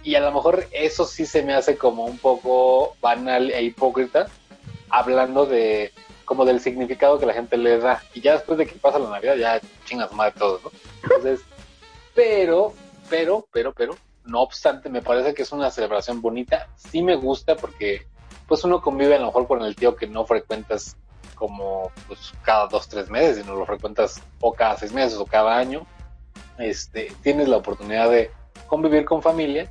[0.01, 4.27] y a lo mejor eso sí se me hace como un poco banal e hipócrita
[4.89, 5.91] hablando de
[6.23, 9.09] como del significado que la gente le da y ya después de que pasa la
[9.09, 10.71] navidad ya chingas madre todo ¿no?
[11.03, 11.41] entonces
[12.15, 12.73] pero
[13.09, 16.67] pero pero pero no obstante, me parece que es una celebración bonita.
[16.75, 18.07] Sí me gusta porque
[18.47, 20.97] pues uno convive a lo mejor con el tío que no frecuentas
[21.35, 25.55] como pues cada dos, tres meses, sino lo frecuentas o cada seis meses o cada
[25.57, 25.85] año.
[26.57, 28.31] Este, tienes la oportunidad de
[28.67, 29.69] convivir con familia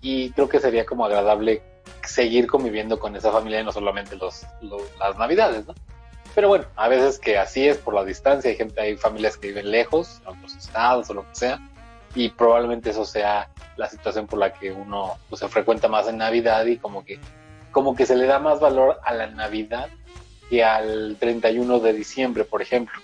[0.00, 1.62] y creo que sería como agradable
[2.04, 5.74] seguir conviviendo con esa familia y no solamente los, los- las navidades, ¿no?
[6.34, 9.48] Pero bueno, a veces que así es por la distancia, hay gente, hay familias que
[9.48, 11.60] viven lejos, en otros estados o lo que sea,
[12.14, 16.18] y probablemente eso sea la situación por la que uno pues, se frecuenta más en
[16.18, 17.18] Navidad y como que,
[17.72, 19.88] como que se le da más valor a la Navidad
[20.50, 23.00] que al 31 de diciembre, por ejemplo.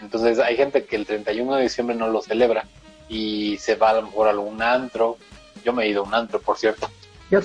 [0.00, 2.64] Entonces hay gente que el 31 de diciembre no lo celebra
[3.08, 5.18] y se va a lo mejor a algún antro.
[5.64, 6.88] Yo me he ido a un antro, por cierto.
[7.30, 7.40] Yo.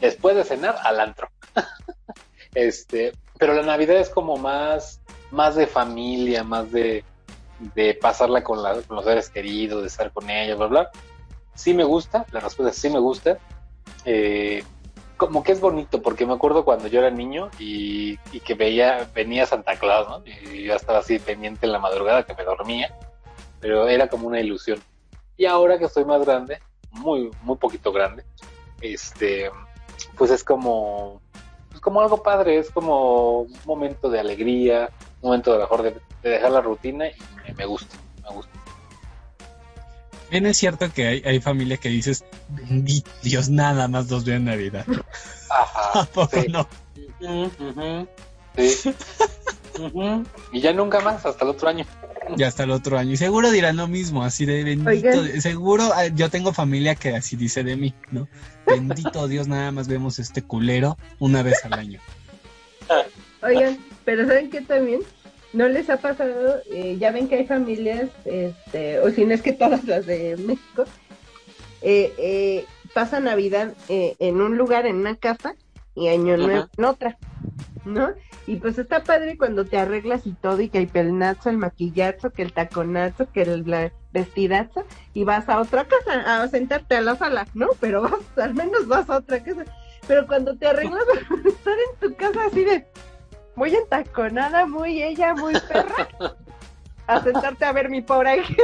[0.00, 1.28] Después de cenar, al antro.
[2.54, 7.04] este, pero la Navidad es como más, más de familia, más de,
[7.74, 10.90] de pasarla con, la- con los seres queridos, de estar con ellos, bla, bla.
[11.54, 13.38] Sí me gusta, la respuesta es sí me gusta.
[14.04, 14.62] Eh,
[15.16, 19.46] como que es bonito, porque me acuerdo cuando yo era niño y, que veía, venía
[19.46, 20.22] Santa Claus, ¿no?
[20.26, 22.94] Y yo estaba así pendiente en la madrugada que me dormía,
[23.60, 24.78] pero era como una ilusión.
[25.36, 28.24] Y ahora que estoy más grande, muy, muy poquito grande,
[28.80, 29.50] este,
[30.16, 31.20] pues es como,
[31.70, 34.90] pues como algo padre, es como un momento de alegría,
[35.22, 37.96] un momento de mejor de, de dejar la rutina y me gusta.
[40.30, 44.36] Bien es cierto que hay, hay familia que dices, bendito Dios, nada más los veo
[44.36, 44.84] en Navidad.
[45.50, 46.48] Ajá, ¿A poco sí.
[46.48, 46.68] no?
[47.20, 48.08] Ujú,
[48.56, 48.94] sí.
[50.52, 51.84] Y ya nunca más, hasta el otro año.
[52.36, 53.12] Y hasta el otro año.
[53.12, 54.90] Y seguro dirán lo mismo, así de bendito.
[54.90, 55.40] Oigan.
[55.40, 58.28] Seguro ah, yo tengo familia que así dice de mí, ¿no?
[58.66, 62.00] Bendito Dios, nada más vemos este culero una vez al año.
[63.42, 65.00] Oigan, pero ¿saben qué también?
[65.56, 66.60] ¿No les ha pasado?
[66.70, 70.36] Eh, ya ven que hay familias, este, o si no es que todas las de
[70.36, 70.84] México,
[71.80, 75.54] eh, eh, pasan Navidad eh, en un lugar, en una casa,
[75.94, 76.42] y Año Ajá.
[76.42, 77.16] Nuevo en otra,
[77.86, 78.10] ¿no?
[78.46, 82.28] Y pues está padre cuando te arreglas y todo, y que hay pelnazo, el maquillazo,
[82.28, 87.00] que el taconazo, que el la vestidazo, y vas a otra casa a sentarte a
[87.00, 87.68] la sala, ¿no?
[87.80, 89.64] Pero vas, al menos vas a otra casa.
[90.06, 91.02] Pero cuando te arreglas
[91.46, 92.86] estar en tu casa así de
[93.56, 96.08] muy entaconada, muy ella, muy perra,
[97.06, 98.56] a sentarte a ver mi pobre ángel.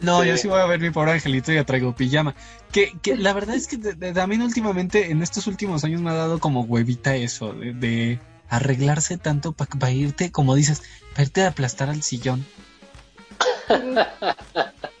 [0.00, 0.28] No, Sí.
[0.28, 2.34] yo sí voy a ver mi pobre angelito y ya traigo pijama.
[2.70, 6.10] Que, que la verdad es que de- de- también últimamente, en estos últimos años me
[6.10, 11.42] ha dado como huevita eso, de, de arreglarse tanto para irte, como dices, para irte
[11.44, 12.44] a aplastar al sillón.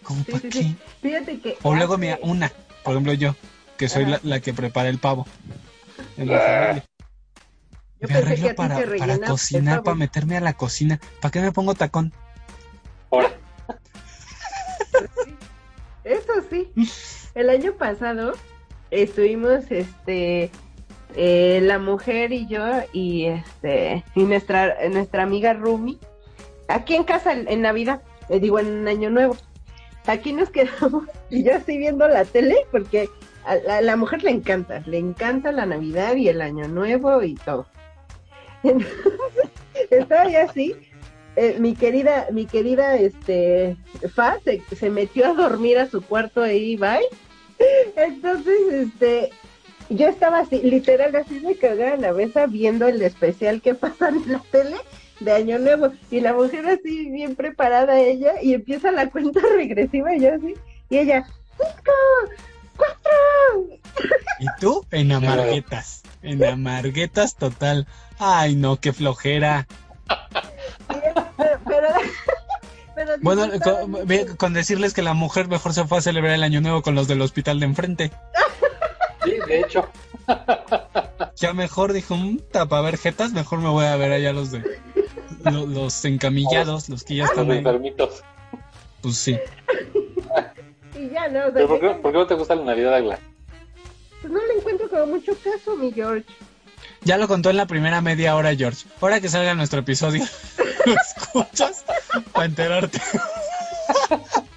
[0.02, 0.58] ¿Cómo Sí, para sí, qué?
[0.62, 0.76] sí.
[1.02, 1.58] Fíjate que.
[1.62, 2.50] O luego, hace- mira, una,
[2.82, 3.34] por ejemplo yo,
[3.76, 5.26] que soy la, que prepara el pavo.
[6.16, 6.84] En la familia.
[8.06, 10.40] Yo Me pensé que arreglo a ti para, te para rellenaba cocinar, para meterme a
[10.40, 11.00] la cocina.
[11.20, 12.12] ¿Para qué me pongo tacón?
[13.10, 13.32] Ahora,
[16.04, 16.70] Eso sí.
[17.34, 18.34] El año pasado
[18.90, 20.50] estuvimos, este,
[21.16, 25.98] eh, la mujer y yo y este y nuestra nuestra amiga Rumi
[26.68, 29.36] aquí en casa en Navidad, eh, digo en Año Nuevo.
[30.06, 33.08] Aquí nos quedamos y yo estoy viendo la tele porque
[33.44, 37.34] a la, la mujer le encanta, le encanta la Navidad y el Año Nuevo y
[37.34, 37.66] todo.
[38.62, 38.92] Entonces,
[39.90, 40.74] estaba ya así
[41.36, 43.76] eh, mi querida, mi querida, este,
[44.14, 47.06] Fa se, se metió a dormir a su cuarto ahí, bye.
[47.94, 49.30] Entonces, este,
[49.90, 54.16] yo estaba así, literal, así me cagaba en la mesa viendo el especial que pasan
[54.16, 54.76] en la tele
[55.20, 55.92] de Año Nuevo.
[56.10, 60.54] Y la mujer así, bien preparada ella, y empieza la cuenta regresiva y yo así,
[60.88, 61.26] y ella,
[61.58, 61.92] cinco,
[62.76, 63.78] cuatro.
[64.40, 64.86] ¿Y tú?
[64.90, 66.02] En amarguetas.
[66.22, 67.86] En amarguetas total.
[68.18, 69.66] Ay, no, qué flojera.
[70.88, 71.88] Pero, pero,
[72.94, 73.44] pero Bueno,
[74.38, 77.08] con, decirles que la mujer mejor se fue a celebrar el año nuevo con los
[77.08, 78.12] del hospital de enfrente.
[79.24, 79.86] sí, de hecho,
[81.36, 82.16] Ya mejor dijo,
[82.52, 84.62] para ver jetas, mejor me voy a ver allá los de
[85.44, 87.64] lo- los, encamillados, los que ya los están ahí.
[89.02, 89.38] Pues sí.
[90.94, 92.94] Y ya, no, o sea, ¿Pero por qué, por qué no te gusta la Navidad,
[92.94, 93.18] Agla?
[94.22, 96.24] pues no le encuentro como mucho caso, mi George.
[97.02, 98.86] Ya lo contó en la primera media hora, George.
[99.00, 100.24] Ahora que salga nuestro episodio,
[100.86, 101.84] lo escuchas
[102.32, 103.00] para enterarte.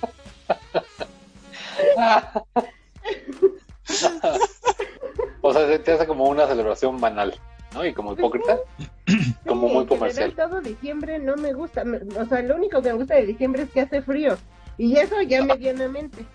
[5.42, 7.34] o sea, se te hace como una celebración banal,
[7.74, 7.86] ¿no?
[7.86, 8.58] Y como hipócrita,
[9.48, 10.34] como Sí, muy comercial.
[10.36, 11.84] todo diciembre no me gusta.
[12.20, 14.38] O sea, lo único que me gusta de diciembre es que hace frío.
[14.78, 16.26] Y eso ya medianamente.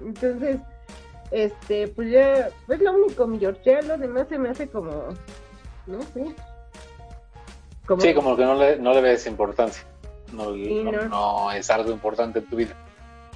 [0.00, 0.58] Entonces,
[1.32, 3.60] este, pues ya, pues lo único, mi George.
[3.64, 5.08] Ya lo demás se me hace como,
[5.86, 6.34] no sé.
[7.86, 9.84] Como, Sí, como que no le, no le ves importancia.
[10.32, 11.08] No, Sí, no, no.
[11.08, 12.74] no es algo importante en tu vida.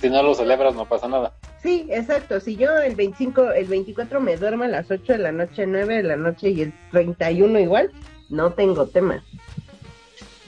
[0.00, 1.32] Si no lo celebras, no pasa nada.
[1.62, 2.38] Sí, exacto.
[2.40, 5.96] Si yo el 25, el 24 me duermo a las 8 de la noche, 9
[5.96, 7.90] de la noche y el 31 igual,
[8.28, 9.24] no tengo tema.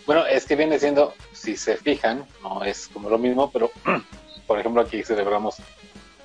[0.06, 3.70] Bueno, es que viene siendo, si se fijan, no es como lo mismo, pero
[4.46, 5.56] por ejemplo aquí celebramos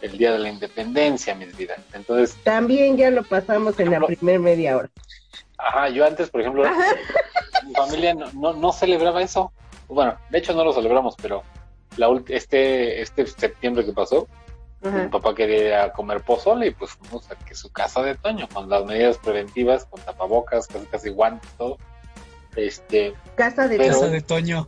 [0.03, 1.79] el Día de la Independencia, mis vidas.
[1.93, 4.07] Entonces, También ya lo pasamos en la Ejemplo.
[4.17, 4.89] primer media hora.
[5.57, 6.63] ajá, yo antes, por ejemplo,
[7.65, 9.51] mi familia no, no, no celebraba eso.
[9.87, 11.43] Bueno, de hecho no lo celebramos, pero
[11.97, 14.27] la ult- este, este septiembre que pasó,
[14.81, 18.15] mi papá quería ir a comer pozole y pues fuimos a que su casa de
[18.15, 21.77] Toño, con las medidas preventivas, con tapabocas, casi casi guantes, todo.
[22.57, 24.67] Este, Casa de Pero- Casa de Toño.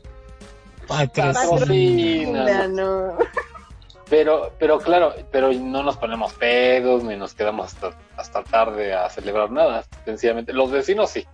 [0.88, 2.67] Patrocinio.
[2.69, 3.17] no.
[4.09, 9.09] Pero, pero claro, pero no nos ponemos pedos ni nos quedamos hasta, hasta tarde a
[9.09, 9.83] celebrar nada.
[10.05, 11.25] Sencillamente, los vecinos sí.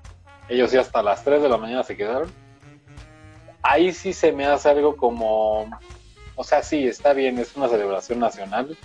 [0.47, 2.32] Ellos sí hasta las 3 de la mañana se quedaron.
[3.61, 5.69] Ahí sí se me hace algo como,
[6.36, 8.78] o sea, sí, está bien, es una celebración nacional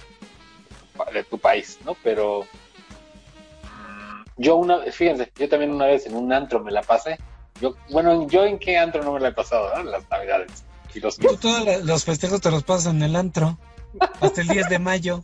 [1.13, 1.97] de tu país, ¿no?
[2.03, 2.43] Pero
[3.63, 7.19] mm, yo una, fíjense, yo también una vez en un antro me la pasé.
[7.61, 9.91] Yo, bueno, yo en qué antro no me la he pasado, ¿no?
[9.91, 10.65] Las navidades.
[10.95, 13.59] Y los todos los festejos te los pasas en el antro.
[14.21, 15.23] Hasta el 10 de mayo.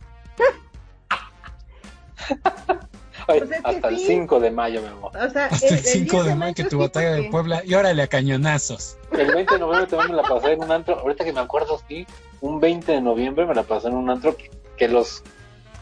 [3.27, 4.05] Ay, Pues es que hasta el sí.
[4.07, 5.11] 5 de mayo, mi amor.
[5.15, 7.61] O sea, Hasta el, 10 5 de mayo que tu batalla de Puebla.
[7.65, 8.97] Y órale a cañonazos.
[9.11, 10.99] El 20 de noviembre también me la pasé en un antro.
[10.99, 12.05] Ahorita que me acuerdo, sí,
[12.41, 15.23] un 20 de noviembre me la pasé en un antro que, que los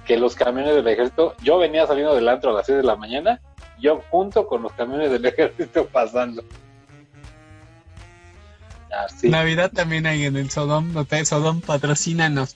[0.06, 2.96] que los camiones del ejército, yo venía saliendo del antro a las 6 de la
[2.96, 3.40] mañana,
[3.80, 6.44] yo junto con los camiones del ejército pasando.
[8.92, 9.30] Así.
[9.30, 10.92] Navidad también hay en el Sodom.
[10.94, 12.56] No te, Sodom, patrocínanos.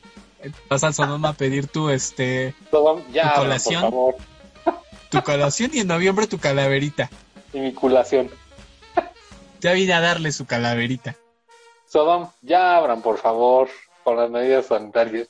[0.70, 3.82] Vas al Sodom a pedir tu, este, Todo- ya, ¿Tu abran, por colación?
[3.82, 4.16] favor,
[5.10, 7.10] tu colación y en noviembre tu calaverita.
[7.54, 8.30] y mi culación.
[9.62, 11.16] Ya vine a darle su calaverita.
[11.88, 13.70] Sodom, ya abran, por favor,
[14.04, 15.28] con las medidas sanitarias.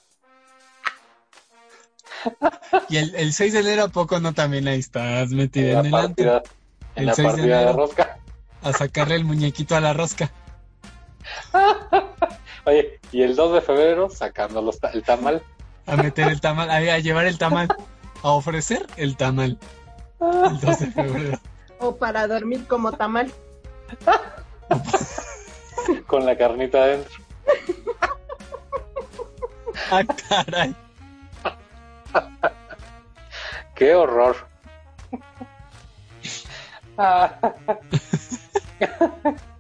[2.90, 5.92] Y el, el 6 de enero, ¿a poco no también ahí estás metida En en
[5.92, 6.44] la el partida,
[6.96, 7.78] en El la 6 de partida de enero.
[7.78, 8.18] rosca.
[8.64, 10.32] A sacarle el muñequito a la rosca.
[12.66, 15.42] Oye, y el 2 de febrero sacando los ta- el tamal.
[15.88, 17.68] A meter el tamal, a, a llevar el tamal.
[18.24, 19.58] A ofrecer el tamal.
[20.20, 21.40] El 2 de febrero.
[21.80, 23.32] O para dormir como tamal.
[26.08, 27.14] con la carnita adentro.
[29.92, 30.76] Ah, caray.
[33.76, 34.36] ¡Qué horror!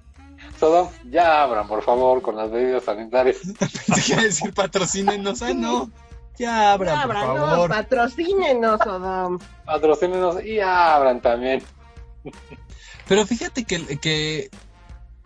[0.60, 3.38] Sodom, ya abran, por favor, con las medidas sanitarias.
[4.18, 5.42] A decir patrocínenos.
[5.42, 5.92] Ah, no.
[6.38, 7.70] Ya abran, por Abra, no, favor.
[7.70, 9.40] patrocínenos, Odom.
[9.66, 11.62] Patrocínenos y abran también.
[13.08, 14.50] Pero fíjate que, que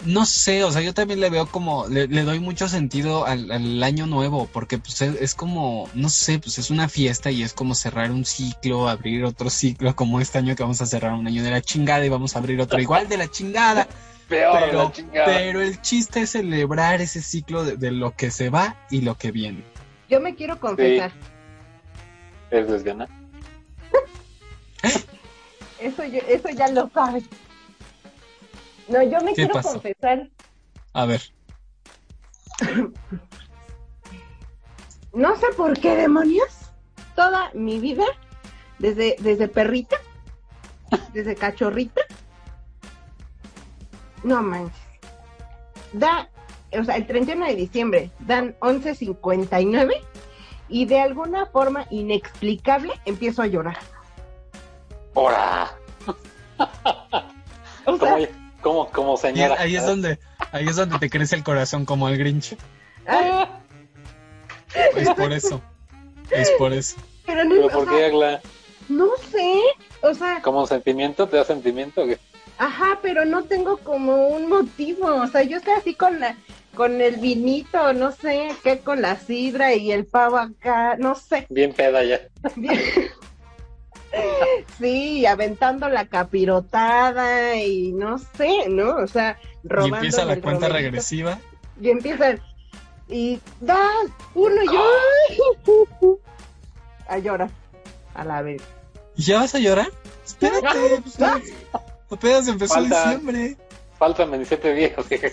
[0.06, 3.52] no sé, o sea, yo también le veo como, le, le doy mucho sentido al,
[3.52, 7.44] al año nuevo, porque pues es, es como, no sé, pues es una fiesta y
[7.44, 11.14] es como cerrar un ciclo, abrir otro ciclo, como este año que vamos a cerrar
[11.14, 13.88] un año de la chingada y vamos a abrir otro igual de la chingada.
[14.30, 15.26] Peor Pero, la chingada.
[15.26, 19.16] pero el chiste es celebrar ese ciclo de, de lo que se va y lo
[19.16, 19.64] que viene.
[20.08, 21.12] Yo me quiero confesar.
[22.52, 23.08] ¿Eres lesbiana?
[25.80, 27.24] Eso, yo- eso ya lo sabes.
[28.88, 29.74] No, yo me ¿Qué quiero pasó?
[29.74, 30.30] confesar.
[30.94, 31.22] A ver,
[35.14, 36.48] No sé por qué demonios.
[37.16, 38.04] Toda mi vida,
[38.80, 39.98] desde, desde perrita,
[41.14, 42.02] desde cachorrita.
[44.24, 44.76] No manches.
[45.94, 46.30] Da,
[46.78, 49.94] o sea, el 31 de diciembre dan 11.59
[50.68, 53.78] y de alguna forma inexplicable empiezo a llorar.
[55.16, 55.72] ¡Hora!
[57.86, 58.30] O Como, sea,
[58.62, 59.56] como, como señora.
[59.60, 60.20] ahí es donde,
[60.52, 62.56] ahí es donde te crece el corazón como al Grinch.
[63.08, 63.48] ay,
[64.96, 65.62] Es por eso.
[66.30, 66.98] Es por eso.
[67.26, 68.42] pero no, ¿Pero por sea, qué, Agla?
[68.90, 69.62] no sé,
[70.02, 71.28] o sea, ¿Como sentimiento?
[71.28, 72.06] ¿Te da sentimiento?
[72.06, 72.20] qué?
[72.60, 75.08] Ajá, pero no tengo como un motivo.
[75.08, 76.36] O sea, yo estoy así con la,
[76.76, 81.48] con el vinito, no sé, qué con la sidra y el pavo acá, no sé.
[81.50, 82.20] Bien peda ya.
[84.78, 88.96] Sí, aventando la capirotada y no sé, ¿no?
[88.98, 89.96] O sea, Y robando.
[89.98, 90.74] empieza la cuenta romerito.
[90.74, 91.40] regresiva.
[91.82, 92.42] Y empiezan.
[93.08, 93.80] Y da
[94.36, 96.20] uno y yo.
[97.08, 97.50] A llorar.
[98.16, 98.62] A la vez.
[99.16, 99.88] ¿Y ya vas a llorar?
[100.26, 100.68] Espérate,
[101.04, 101.18] pues,
[102.12, 103.04] apenas empezó Falta.
[103.06, 103.58] diciembre.
[103.98, 105.10] Faltan 27 días.
[105.10, 105.32] dije.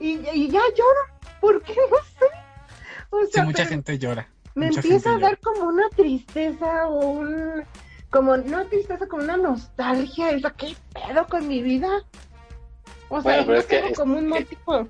[0.00, 1.20] Y, y ya lloro.
[1.40, 1.74] ¿Por qué?
[1.90, 2.26] No sé.
[3.10, 4.28] O Sí, sea, mucha gente llora.
[4.54, 7.64] me empieza a dar como una tristeza o un
[8.10, 11.88] como no tristeza como una nostalgia o sea qué pedo con mi vida
[13.08, 14.88] o sea Bueno, pero es que tengo es- como un que- motivo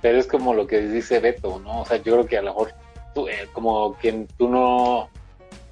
[0.00, 1.82] pero es como lo que dice Beto, ¿no?
[1.82, 2.74] O sea, yo creo que a lo mejor
[3.14, 5.08] tú, eh, como que tú no,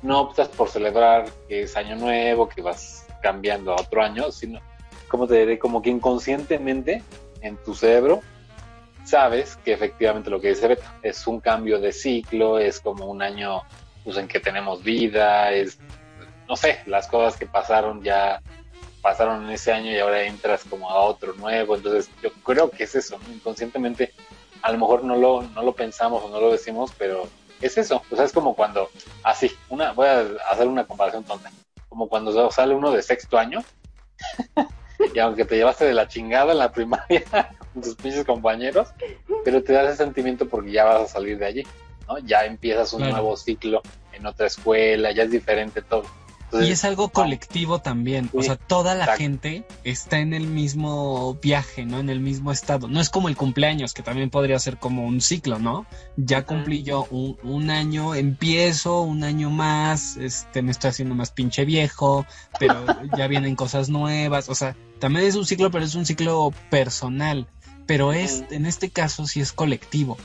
[0.03, 4.61] no optas por celebrar que es año nuevo, que vas cambiando a otro año, sino,
[5.09, 7.03] como te diré, como que inconscientemente
[7.43, 8.23] en tu cerebro
[9.05, 13.23] sabes que efectivamente lo que dice Beto es un cambio de ciclo, es como un
[13.23, 13.63] año
[14.05, 15.79] pues, en que tenemos vida, es,
[16.49, 18.41] no sé, las cosas que pasaron ya
[19.03, 22.85] pasaron en ese año y ahora entras como a otro nuevo, entonces yo creo que
[22.85, 24.13] es eso, inconscientemente
[24.63, 27.27] a lo mejor no lo, no lo pensamos o no lo decimos, pero
[27.61, 28.89] es eso, o sea, es como cuando,
[29.23, 31.51] así, una, voy a hacer una comparación tonta,
[31.89, 33.63] como cuando sale uno de sexto año,
[35.15, 37.25] y aunque te llevaste de la chingada en la primaria
[37.73, 38.89] con tus pinches compañeros,
[39.45, 41.67] pero te da ese sentimiento porque ya vas a salir de allí,
[42.09, 42.19] ¿no?
[42.19, 43.15] Ya empiezas un Claro.
[43.15, 43.83] nuevo ciclo
[44.13, 46.05] en otra escuela, ya es diferente todo.
[46.51, 49.23] Entonces, Y es algo colectivo también, o sea, toda la exacto.
[49.23, 52.01] gente está en el mismo viaje, ¿no?
[52.01, 52.89] En el mismo estado.
[52.89, 55.87] No es como el cumpleaños, que también podría ser como un ciclo, ¿no?
[56.17, 61.31] Ya cumplí yo un, un año, empiezo un año más, este, me estoy haciendo más
[61.31, 62.27] pinche viejo,
[62.59, 62.85] pero
[63.17, 67.47] ya vienen cosas nuevas, o sea, también es un ciclo, pero es un ciclo personal.
[67.87, 70.17] Pero es, en este caso sí es colectivo.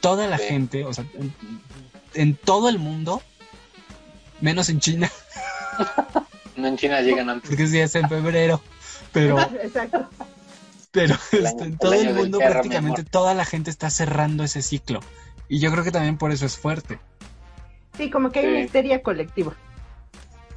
[0.00, 0.44] Toda la Sí.
[0.44, 1.32] gente, o sea, en,
[2.14, 3.20] en todo el mundo,
[4.40, 5.10] menos en China,
[6.56, 7.48] no en China llegan antes.
[7.50, 8.60] porque sí es en febrero,
[9.12, 10.08] pero, Exacto.
[10.90, 14.44] pero El este, año- en el todo el mundo prácticamente toda la gente está cerrando
[14.44, 15.00] ese ciclo.
[15.48, 16.98] Y yo creo que también por eso es fuerte.
[17.96, 18.50] Sí, como que hay Sí.
[18.52, 19.54] una histeria colectiva.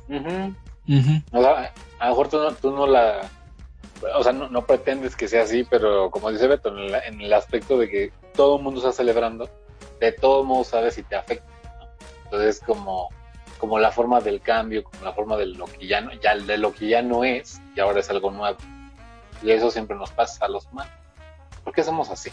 [0.08, 0.56] Ujú.
[0.88, 1.22] Ujú.
[1.32, 3.30] O sea, a lo mejor tú no, tú no la...
[4.16, 7.22] O sea, no, no pretendes que sea así, pero como dice Beto, en, el- en
[7.22, 9.50] el aspecto de que todo el mundo está celebrando,
[10.00, 11.46] de todo modo sabes si te afecta.
[11.80, 11.88] ¿no?
[12.26, 13.10] Entonces, como,
[13.58, 16.58] como la forma del cambio, como la forma de lo que ya no, ya de
[16.58, 18.58] lo que ya no es, y ahora es algo nuevo.
[19.42, 20.94] Y eso siempre nos pasa a los humanos.
[21.64, 22.32] ¿Por qué somos así?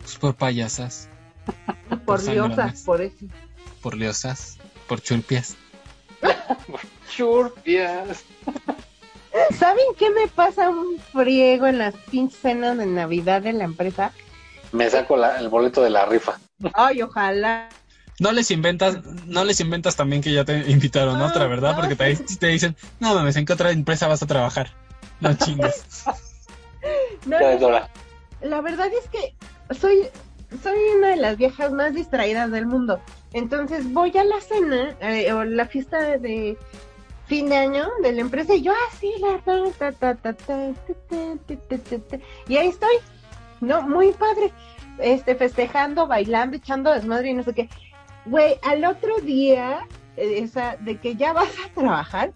[0.00, 1.08] Pues por payasas,
[2.06, 2.56] Por sangrones.
[2.56, 3.26] diosas, por eso.
[3.82, 4.58] por liosas,
[4.88, 5.56] por chulpias.
[7.10, 8.24] Churpias.
[9.58, 14.12] ¿Saben qué me pasa un friego en las pinches cenas de Navidad de la empresa?
[14.72, 16.38] Me saco la- el boleto de la rifa.
[16.72, 17.68] Ay, ojalá
[18.20, 21.76] no les inventas, no les inventas también que ya te invitaron otra, ah, ¿verdad?
[21.76, 24.70] Porque te, te dicen, no mames, ¿en qué otra empresa vas a trabajar?
[25.20, 26.04] No chingues.
[27.26, 27.38] no,
[27.70, 27.90] la,
[28.42, 29.34] la verdad es que
[29.74, 30.06] soy,
[30.62, 33.00] soy una de las viejas más distraídas del mundo.
[33.32, 36.56] Entonces voy a la cena eh, o la fiesta de
[37.26, 40.72] fin de año de la empresa y yo ah, así la ta, ta, ta,
[42.46, 42.96] y ahí estoy,
[43.60, 44.52] no, muy padre,
[44.98, 47.68] este festejando, bailando, echando desmadre y no sé qué.
[48.26, 52.32] Güey, al otro día, eh, esa, de que ya vas a trabajar,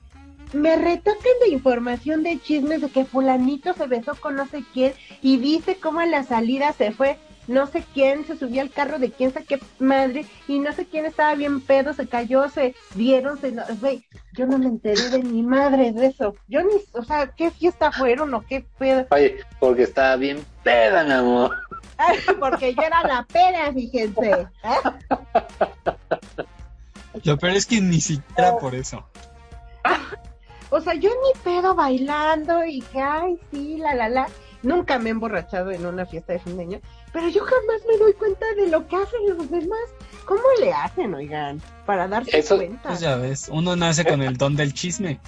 [0.53, 4.95] me retocan de información de chismes de que fulanito se besó con no sé quién
[5.21, 7.19] y viste cómo a la salida se fue
[7.49, 10.85] no sé quién, se subió al carro de quién sabe qué madre y no sé
[10.85, 13.53] quién estaba bien pedo, se cayó, se dieron, se...
[13.81, 16.37] güey, yo no me enteré de mi madre de eso.
[16.47, 19.07] Yo ni, o sea, ¿qué fiesta fueron o qué pedo?
[19.11, 21.57] Oye, porque está bien peda, mi amor.
[22.41, 24.31] Porque yo era la pera, fíjense.
[24.31, 24.47] ¿eh?
[27.25, 29.05] Lo peor es que ni siquiera por eso.
[30.71, 34.29] O sea, yo ni pedo bailando y que, ay, sí, la, la, la.
[34.63, 36.81] Nunca me he emborrachado en una fiesta de fin de año,
[37.11, 39.79] pero yo jamás me doy cuenta de lo que hacen los demás.
[40.27, 41.63] ¿Cómo le hacen, oigan?
[41.87, 42.87] Para darse Eso- cuenta.
[42.91, 45.19] Pues ya ves, uno nace con el don del chisme,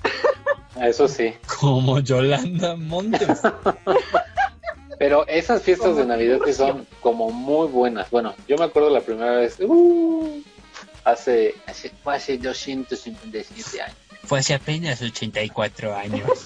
[0.78, 1.32] Eso sí.
[1.58, 3.40] como Yolanda Montes.
[5.00, 8.10] Pero esas fiestas de Navidad sí son como muy buenas.
[8.10, 10.42] Bueno, yo me acuerdo la primera vez, uh,
[11.04, 13.96] hace, hace, fue hace 257 años.
[14.24, 16.30] Fue hace apenas 84 años.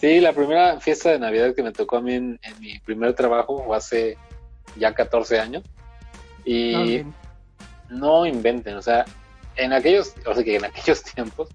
[0.00, 3.14] Sí, la primera fiesta de Navidad que me tocó a mí en, en mi primer
[3.14, 4.18] trabajo fue hace
[4.76, 5.64] ya 14 años.
[6.44, 7.14] Y No, bien.
[7.90, 9.04] no inventen, o sea,
[9.56, 11.48] en aquellos, o sea, que en aquellos tiempos,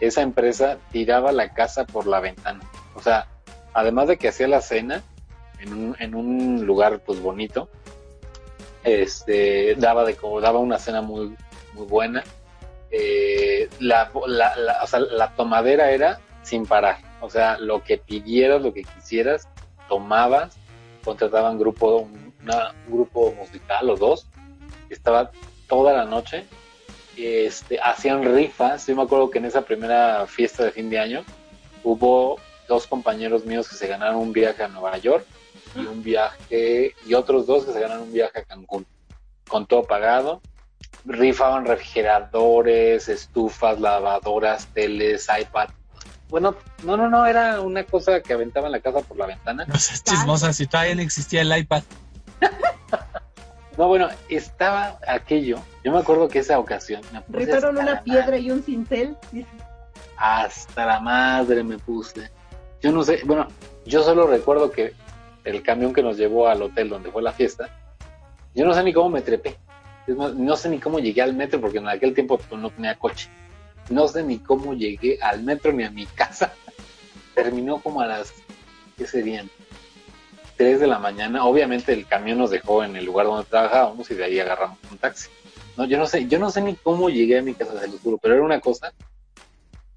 [0.00, 2.60] esa empresa tiraba la casa por la ventana.
[2.94, 3.26] O sea,
[3.74, 5.02] además de que hacía la cena
[5.60, 7.68] en un, en un lugar pues bonito,
[8.84, 11.34] este, daba de daba una cena muy,
[11.74, 12.22] muy buena.
[12.90, 16.98] Eh, la, la, la- o sea, la tomadera era sin parar.
[17.20, 19.46] O sea, lo que pidieras, lo que quisieras,
[19.88, 20.56] tomabas,
[21.04, 22.08] contrataban grupo,
[22.42, 24.26] una- un grupo musical o dos,
[24.88, 25.30] estaba
[25.68, 26.44] toda la noche,
[27.16, 31.22] este, hacían rifas, yo me acuerdo que en esa primera fiesta de fin de año
[31.84, 32.38] hubo
[32.70, 35.26] dos compañeros míos que se ganaron un viaje a Nueva York
[35.74, 38.86] y un viaje, y otros dos que se ganaron un viaje a Cancún,
[39.48, 40.40] con todo pagado,
[41.04, 45.70] rifaban refrigeradores, estufas, lavadoras, teles, iPad,
[46.28, 46.54] bueno,
[46.84, 49.64] no, no, no, era una cosa que aventaban la casa por la ventana.
[49.66, 51.82] No seas chismosa, si todavía no existía el iPad.
[53.78, 55.58] No, bueno, estaba aquello.
[55.82, 59.16] Yo me acuerdo que esa ocasión me puse Rifaron una piedra y un cincel.
[60.18, 62.30] Hasta la madre me puse.
[62.82, 63.48] Yo no sé, bueno,
[63.84, 64.94] yo solo recuerdo que
[65.44, 67.68] el camión que nos llevó al hotel donde fue la fiesta,
[68.54, 69.56] yo no sé ni cómo me trepé.
[70.06, 73.28] No sé ni cómo llegué al metro porque en aquel tiempo pues, no tenía coche.
[73.90, 76.54] No sé ni cómo llegué al metro ni a mi casa.
[77.34, 78.32] Terminó como a las,
[78.96, 79.48] ¿qué serían?
[80.56, 81.44] 3 de la mañana.
[81.44, 84.98] Obviamente el camión nos dejó en el lugar donde trabajábamos y de ahí agarramos un
[84.98, 85.28] taxi.
[85.76, 88.18] No, yo no sé, yo no sé ni cómo llegué a mi casa, se lo
[88.18, 88.92] pero era una cosa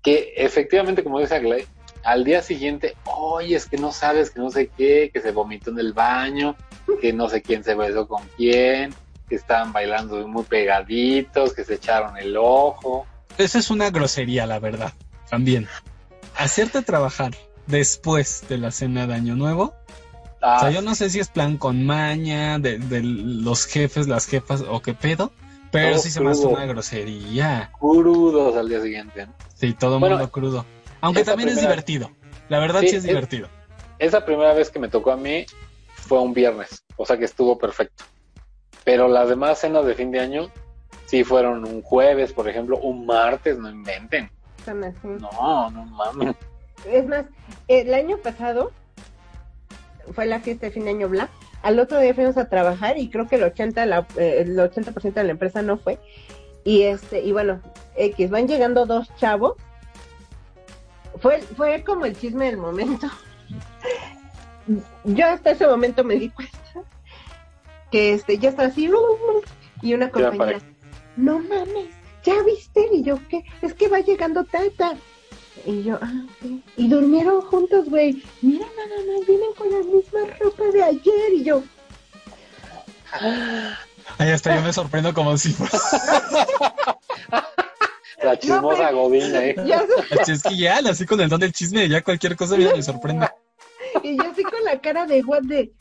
[0.01, 1.65] que efectivamente, como dice Aglay,
[2.03, 5.71] al día siguiente, oye, es que no sabes, que no sé qué, que se vomitó
[5.71, 6.55] en el baño,
[7.01, 8.93] que no sé quién se besó con quién,
[9.29, 13.05] que estaban bailando muy pegaditos, que se echaron el ojo.
[13.37, 14.93] Esa es una grosería, la verdad.
[15.29, 15.67] También.
[16.35, 17.31] Hacerte trabajar
[17.67, 19.73] después de la cena de Año Nuevo.
[20.41, 24.07] Ah, O sea, yo no sé si es plan con maña de, de los jefes,
[24.07, 25.31] las jefas o qué pedo.
[25.71, 27.71] Pero sí se me hace una grosería.
[27.79, 29.25] crudos al día siguiente.
[29.25, 29.33] ¿no?
[29.55, 30.65] Sí, todo Bueno, mundo crudo.
[31.03, 32.11] Aunque esa también es divertido.
[32.49, 33.49] La verdad Sí, sí, es es- divertido.
[33.99, 35.45] Esa primera vez que me tocó a mí
[35.95, 38.05] fue un viernes, o sea que estuvo perfecto.
[38.83, 40.49] Pero las demás cenas de fin de año
[41.05, 44.29] sí fueron un jueves, por ejemplo, un martes, no inventen.
[45.19, 46.35] No, no mames.
[46.89, 47.25] Es más,
[47.67, 48.71] el año pasado
[50.13, 51.29] fue la fiesta de fin de año Black.
[51.61, 55.13] Al otro día fuimos a trabajar y creo que el 80, la, eh, el 80%
[55.13, 55.97] de la empresa no fue.
[56.65, 57.61] Y este, y bueno,
[57.95, 59.53] X, van llegando dos chavos.
[61.21, 63.09] Fue, fue como el chisme del momento.
[65.03, 66.57] Yo hasta ese momento me di cuenta
[67.91, 68.89] que este, ya estaba así,
[69.81, 70.59] y una compañera,
[71.15, 71.89] no mames,
[72.23, 72.89] ¿ya viste?
[72.91, 73.43] Y yo, ¿qué?
[73.61, 74.95] Es que va llegando Tata.
[75.65, 76.63] Y yo, ah, sí.
[76.75, 78.23] Y durmieron juntos, güey.
[78.41, 81.33] Mira nada más, vienen con la misma ropa de ayer.
[81.33, 81.63] Y yo,
[84.17, 85.77] Ahí hasta yo me sorprendo como si fuera.
[88.23, 89.55] La chismosa pero- godina, ¿eh?
[89.65, 89.83] ya.
[90.27, 93.27] Es que ya, así con el don del chisme, ya cualquier cosa mira, me sorprende.
[94.03, 95.71] Y yo así con la cara de what de.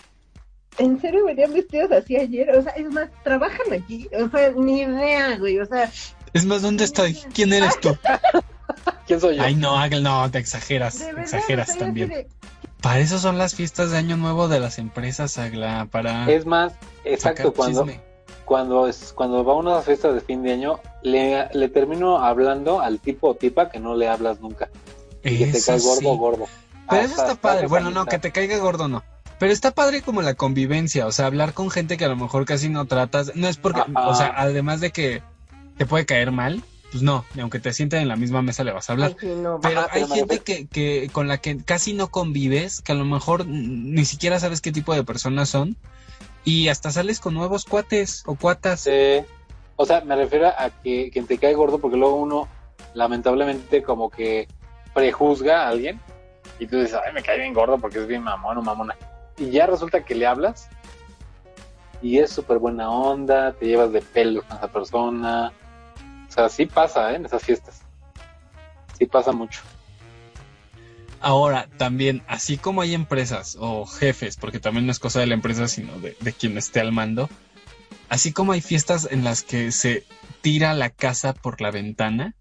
[0.79, 2.51] ¿En serio venían vestidos así ayer?
[2.57, 4.09] O sea, es más, trabajan aquí.
[4.19, 5.59] O sea, ni idea, güey.
[5.61, 5.91] O sea,
[6.33, 7.15] Es más, ¿dónde estoy?
[7.35, 7.97] ¿Quién eres tú?
[9.07, 9.43] ¿Quién soy yo?
[9.43, 12.09] Ay, no, Ángel, no, te exageras, exageras también.
[12.09, 12.29] de-
[12.81, 16.73] Para eso son las fiestas de Año Nuevo de las empresas, Agla, para Es más,
[17.05, 18.01] exacto, cuando, chisme.
[18.45, 22.81] Cuando, es, cuando va a unas fiestas de fin de año, le, le termino hablando
[22.81, 24.69] al tipo o tipa que no le hablas nunca.
[25.25, 26.17] Y que te cae gordo sí.
[26.19, 26.45] gordo.
[26.89, 27.67] Pero eso está padre.
[27.67, 29.03] Bueno, no, que te caiga gordo no.
[29.39, 32.45] Pero está padre como la convivencia, o sea, hablar con gente que a lo mejor
[32.45, 33.35] casi no tratas.
[33.35, 34.09] No es porque, Ajá.
[34.09, 35.23] o sea, además de que
[35.77, 36.63] te puede caer mal,
[36.93, 39.17] pues no, aunque te sienten en la misma mesa le vas a hablar.
[39.21, 42.09] Ay, sí, no, Pero Ajá, hay pero gente que, que con la que casi no
[42.09, 45.77] convives, que a lo mejor ni siquiera sabes qué tipo de personas son,
[46.45, 48.81] y hasta sales con nuevos cuates o cuatas.
[48.81, 49.25] Sí.
[49.77, 52.49] O sea, me refiero a que quien te cae gordo porque luego uno
[52.95, 54.49] lamentablemente como que
[54.95, 56.01] prejuzga a alguien
[56.59, 58.97] y tú dices, ay, me cae bien gordo porque es bien mamón o mamona.
[59.39, 60.69] Y ya resulta que le hablas
[62.03, 65.53] y es súper buena onda, te llevas de pelo con esa persona.
[66.29, 67.17] O sea, sí pasa ¿eh?
[67.17, 67.83] en esas fiestas.
[68.99, 69.63] Sí pasa mucho.
[71.23, 75.35] Ahora, también, así como hay empresas o jefes, porque también no es cosa de la
[75.35, 77.31] empresa, sino de, de quien esté al mando,
[78.09, 80.05] así como hay fiestas en las que se
[80.41, 82.35] tira la casa por la ventana,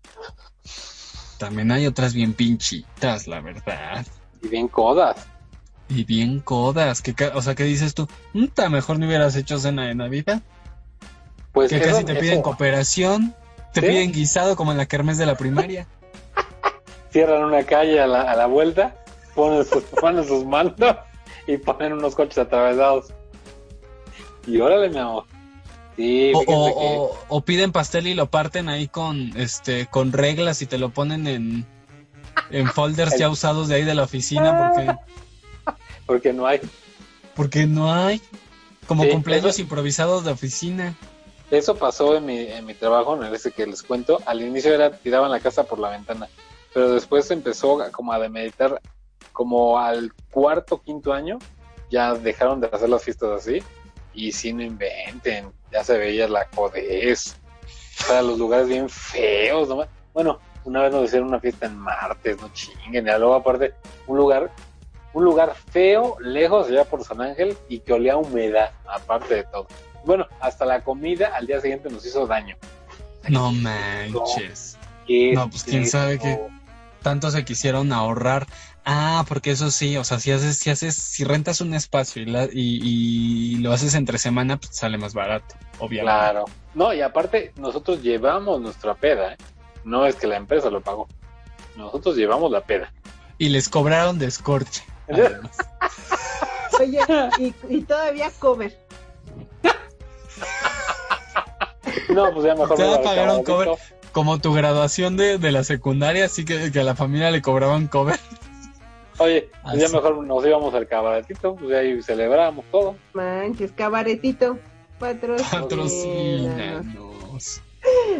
[1.37, 4.05] también hay otras bien pinchitas, la verdad.
[4.41, 5.27] Y bien codas.
[5.89, 8.07] Y bien codas, que, o sea, ¿qué dices tú?
[8.33, 10.41] "Uta, mejor no hubieras hecho cena de Navidad.
[11.51, 12.41] Pues que eso- casi te piden eso.
[12.43, 13.35] cooperación,
[13.73, 13.87] te ¿Sí?
[13.87, 15.87] piden guisado como en la kermés de la primaria.
[17.11, 18.95] Cierran una calle a la, a la vuelta,
[19.35, 20.95] ponen sus, ponen sus mandos
[21.47, 23.07] y ponen unos coches atravesados.
[24.47, 25.25] Y órale, mi amor.
[25.95, 30.13] Sí, O, o- que o- o piden pastel y lo parten ahí con este con
[30.13, 31.65] reglas y te lo ponen en,
[32.49, 34.95] en folders ya usados de ahí de la oficina porque,
[36.05, 36.61] porque no hay.
[37.35, 38.21] porque no hay
[38.87, 40.95] como Sí, cumpleaños eso- improvisados de oficina.
[41.51, 44.19] Eso pasó en mi, en mi trabajo, en ese que les cuento.
[44.25, 46.29] Al inicio era tiraban la casa por la ventana,
[46.73, 48.81] pero después empezó como a demeditar,
[49.33, 51.39] como al cuarto, quinto año,
[51.89, 53.61] ya dejaron de hacer las fiestas así.
[54.13, 57.35] Y si no inventen, ya se veía la codez.
[57.99, 59.85] O sea, los lugares bien feos, ¿no?
[60.13, 63.07] Bueno, una vez nos hicieron una fiesta en martes, no chinguen.
[63.07, 63.73] Y luego aparte,
[64.07, 64.51] un lugar,
[65.13, 69.43] un lugar feo, lejos allá por San Ángel y que olía a humedad, aparte de
[69.43, 69.67] todo.
[70.05, 72.55] Bueno, hasta la comida al día siguiente nos hizo daño.
[73.29, 74.77] No manches.
[75.05, 76.39] ¿Qué No, pues, quién sabe qué.
[77.01, 78.47] Tanto se quisieron ahorrar.
[78.85, 82.25] Ah, porque eso sí, o sea, si haces, si haces, si rentas un espacio y,
[82.25, 86.03] la- y, y lo haces entre semana, pues sale más barato, obviamente.
[86.03, 86.45] Claro.
[86.73, 89.37] No, y aparte, nosotros llevamos nuestra peda, ¿eh?
[89.83, 91.07] No es que la empresa lo pagó.
[91.75, 92.91] Nosotros llevamos la peda.
[93.37, 94.83] Y les cobraron descorche.
[95.09, 95.57] además.
[96.79, 96.99] Oye,
[97.37, 98.79] y, y todavía cover.
[102.09, 103.81] No, pues ya mejor me va a
[104.11, 107.87] Como tu graduación de, de la secundaria, así que, que a la familia le cobraban
[107.87, 108.19] cover.
[109.17, 112.95] Oye, pues ya mejor nos íbamos al cabaretito, pues ahí celebramos todo.
[113.13, 114.57] Manches, cabaretito.
[114.99, 117.61] Patrocínanos.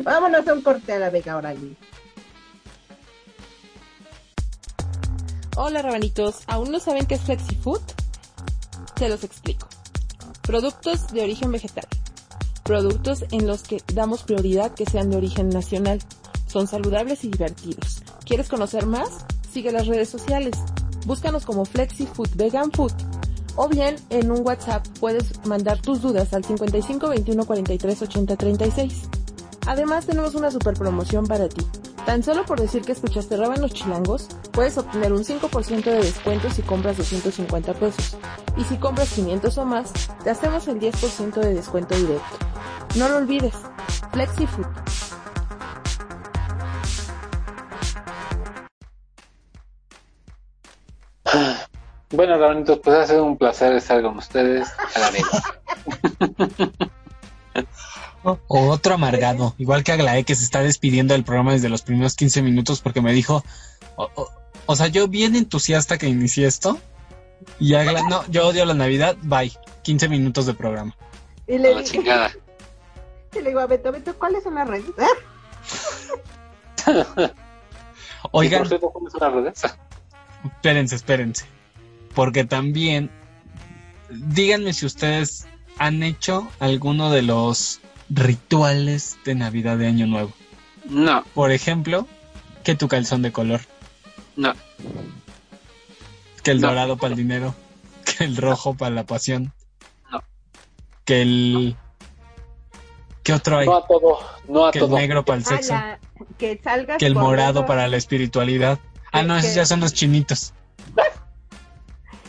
[0.03, 1.77] Vámonos a un corte a la Vega Orali.
[5.55, 7.81] Hola rabanitos, ¿aún no saben qué es FlexiFood?
[8.97, 9.67] Se los explico.
[10.41, 11.85] Productos de origen vegetal.
[12.63, 15.99] Productos en los que damos prioridad que sean de origen nacional.
[16.47, 18.03] Son saludables y divertidos.
[18.25, 19.25] ¿Quieres conocer más?
[19.51, 20.55] Sigue las redes sociales.
[21.05, 22.93] Búscanos como FlexiFood Vegan Food.
[23.55, 29.01] O bien en un WhatsApp puedes mandar tus dudas al 55 21 43 80 36.
[29.67, 31.65] Además tenemos una super promoción para ti.
[32.05, 36.61] Tan solo por decir que escuchaste Rábanos Chilangos, puedes obtener un 5% de descuento si
[36.63, 38.17] compras 250 pesos.
[38.57, 39.91] Y si compras 500 o más,
[40.23, 42.37] te hacemos el 10% de descuento directo.
[42.95, 43.53] No lo olvides,
[44.11, 44.65] FlexiFood.
[52.13, 55.11] Bueno, Rabanitos, pues ha sido un placer estar con ustedes a la.
[58.23, 62.15] O otro amargado, igual que Aglaé que se está despidiendo del programa desde los primeros
[62.15, 63.43] 15 minutos porque me dijo,
[63.95, 64.29] o, o-
[64.67, 66.79] o sea, yo bien entusiasta que inicié esto
[67.59, 69.51] y Agla, no, yo odio la Navidad, bye,
[69.83, 70.95] 15 minutos de programa.
[71.47, 72.31] Y le, la chingada.
[73.35, 74.85] y le digo a Beto, Beto, ¿cuáles son las redes?
[78.31, 79.61] Oigan, por cierto, ¿cómo es una redes?
[80.45, 81.45] espérense, espérense,
[82.13, 83.09] porque también
[84.09, 85.47] díganme si ustedes
[85.77, 87.79] han hecho alguno de los
[88.13, 90.31] rituales de Navidad de Año Nuevo.
[90.85, 92.07] No, Por ejemplo,
[92.63, 93.61] que tu calzón de color.
[94.35, 94.53] no.
[96.43, 96.69] Que el No.
[96.69, 97.53] dorado para el dinero.
[98.17, 99.53] Que el rojo para la pasión.
[100.11, 100.23] No.
[101.05, 101.75] Que el.
[103.21, 103.67] ¿Qué otro hay?
[103.67, 105.73] No a todo, no a Que el negro para el Ah, sexo.
[105.73, 105.99] la-
[106.39, 108.79] que salgas Que el morado para la espiritualidad.
[109.11, 110.53] Ah, no, Que- esos ya son los chinitos.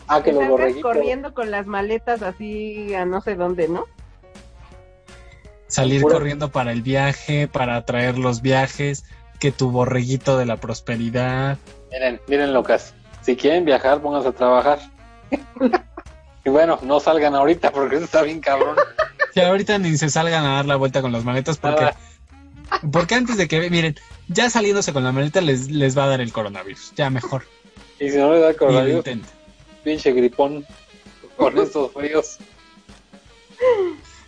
[0.09, 0.83] Ah, que que los borreguitos.
[0.83, 3.87] corriendo con las maletas así a no sé dónde, ¿no?
[5.73, 9.05] Salir corriendo para el viaje, para atraer los viajes.
[9.41, 11.59] Que tu borreguito de la prosperidad.
[11.91, 12.95] Miren, miren locas.
[13.23, 14.79] Si quieren viajar, pónganse a trabajar.
[16.45, 18.77] y bueno, no salgan ahorita porque eso está bien cabrón.
[19.35, 21.81] Y ahorita ni se salgan a dar la vuelta con las maletas porque.
[21.81, 21.97] Nada.
[22.93, 23.71] Porque antes de que.
[23.71, 23.97] Miren,
[24.29, 26.93] ya saliéndose con la maleta les, les va a dar el coronavirus.
[26.97, 27.45] Ya mejor.
[27.99, 29.05] Y si no le da lo coronavirus,
[29.85, 30.67] pinche gripón
[31.37, 32.37] con estos fríos.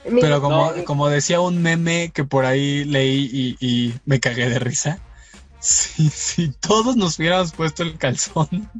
[0.05, 0.85] Mira, Pero como, No.
[0.85, 4.99] como decía un meme que por ahí leí y, y me cagué de risa,
[5.61, 8.71] si, si todos nos hubiéramos puesto el calzón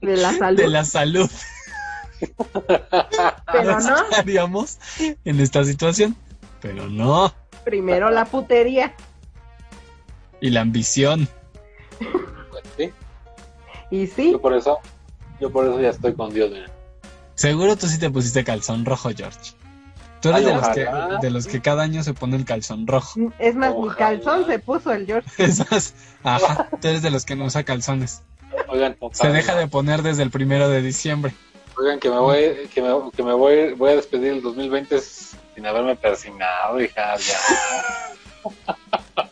[0.00, 1.30] de la salud, de la salud,
[3.52, 4.78] pero no, estaríamos
[5.24, 6.16] en esta situación.
[6.60, 7.34] Pero no.
[7.64, 8.94] primero la putería.
[10.40, 11.28] Y la ambición.
[11.98, 12.90] Pues, ¿sí?
[13.90, 14.78] Y sí, Yo por eso,
[15.40, 16.52] yo por eso ya estoy con Dios.
[17.34, 19.54] Seguro tú sí te pusiste calzón rojo, George.
[20.22, 21.18] Tú eres Ay, de los, que, ojalá.
[21.18, 23.18] de los que cada año se pone el calzón rojo.
[23.40, 23.96] es más, mi Ojalá.
[23.96, 25.28] calzón se puso el George.
[25.42, 28.22] Es más, ajá, tú eres de los que no usa calzones.
[28.68, 31.34] Oigan, Se deja de poner desde el primero de diciembre.
[31.76, 35.66] Oigan, que me voy, que me, que me voy, voy a despedir el 2020 sin
[35.66, 37.16] haberme persignado, hija.
[37.16, 37.38] Ya.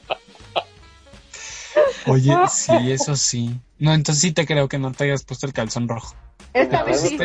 [2.07, 3.61] Oye, sí, eso sí.
[3.79, 6.15] No, entonces sí te creo que no te hayas puesto el calzón rojo.
[6.53, 7.19] Esta vez sí.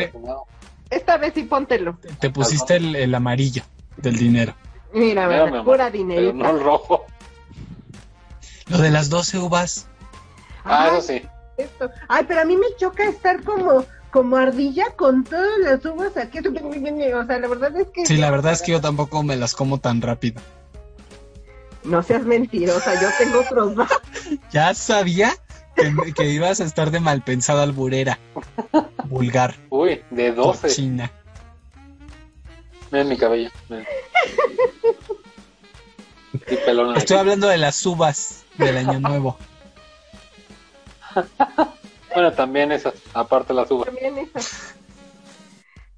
[0.90, 1.98] Esta vez sí póntelo.
[2.00, 3.62] Te, te pusiste el, el amarillo
[3.96, 4.54] del dinero.
[4.92, 6.32] Mira, Mira, mira, mi amor, pura dinerita.
[6.34, 7.04] no el rojo.
[8.68, 9.88] Lo de las 12 uvas.
[10.64, 11.22] Ah, Ay, eso sí.
[11.56, 11.90] esto.
[12.08, 16.38] Ay, pero a mí me choca estar como, como ardilla con todas las uvas aquí.
[16.38, 19.54] O sea, la verdad es que Sí, la verdad es que yo tampoco me las
[19.54, 20.40] como tan rápido.
[21.84, 23.74] no seas mentirosa, yo tengo otros.
[24.50, 25.32] Ya sabía
[25.76, 28.18] que, que ibas a estar de mal pensada alburera.
[29.04, 29.54] Vulgar.
[29.70, 30.68] Uy, de 12.
[30.68, 31.12] Cochina.
[32.90, 33.50] Miren mi cabello.
[33.68, 33.86] miren.
[36.64, 36.98] Pelona.
[36.98, 37.20] Estoy aquí.
[37.20, 39.38] hablando de las uvas del año nuevo.
[42.14, 43.86] Bueno, también esas, aparte las uvas.
[43.86, 44.74] También esas.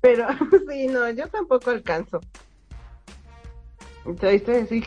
[0.00, 0.26] Pero
[0.70, 2.20] sí, no, yo tampoco alcanzo.
[4.06, 4.84] Estoy así.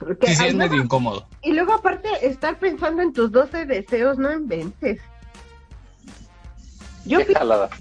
[0.00, 1.26] Porque Sí, sí, es medio incómodo.
[1.42, 5.00] Y luego aparte estar pensando en tus 12 deseos, no inventes.
[7.04, 7.18] Yo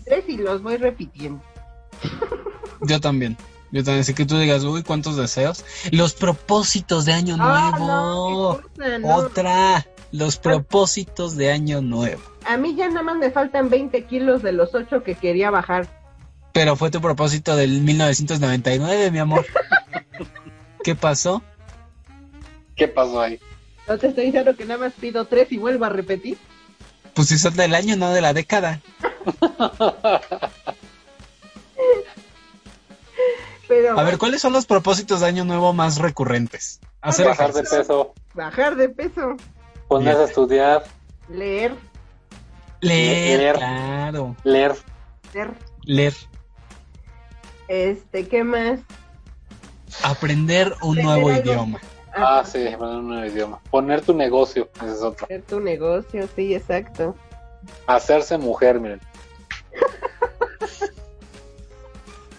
[0.05, 1.41] tres y los voy repitiendo.
[2.81, 3.37] Yo también.
[3.71, 4.01] Yo también.
[4.01, 5.65] Así que tú digas, uy, cuántos deseos.
[5.91, 7.87] Los propósitos de año Ah, nuevo.
[7.87, 9.15] no, qué cosa, no.
[9.15, 9.87] Otra.
[10.11, 12.21] Los propósitos de año nuevo.
[12.45, 15.87] A mí ya nada más me faltan 20 kilos de los 8 que quería bajar.
[16.51, 19.45] Pero fue tu propósito del 1999, mi amor.
[20.83, 21.43] ¿Qué pasó?
[22.79, 23.39] ¿Qué pasó ahí?
[23.87, 26.37] No te estoy diciendo que nada más pido tres y vuelvo a repetir.
[27.13, 28.81] Pues si son del año, no de la década.
[33.67, 36.79] Pero A ver, ¿cuáles son los propósitos de año nuevo más recurrentes?
[37.01, 39.37] Hacer Bajar de peso, bajar de peso,
[39.87, 40.83] ponerse a estudiar,
[41.29, 41.75] leer,
[42.81, 43.55] Leer, Leer.
[43.55, 44.35] claro.
[44.43, 44.75] leer.
[45.33, 45.53] leer.
[45.83, 46.13] Leer.
[47.67, 48.79] Este, ¿qué más?
[50.03, 51.41] Aprender un Aprender nuevo algo.
[51.41, 51.79] idioma.
[52.15, 53.59] Ah, sí, aprender un nuevo idioma.
[53.69, 55.25] Poner tu negocio, ese es otro.
[55.25, 57.15] Hacer tu negocio, sí, exacto.
[57.87, 58.99] Hacerse mujer, miren.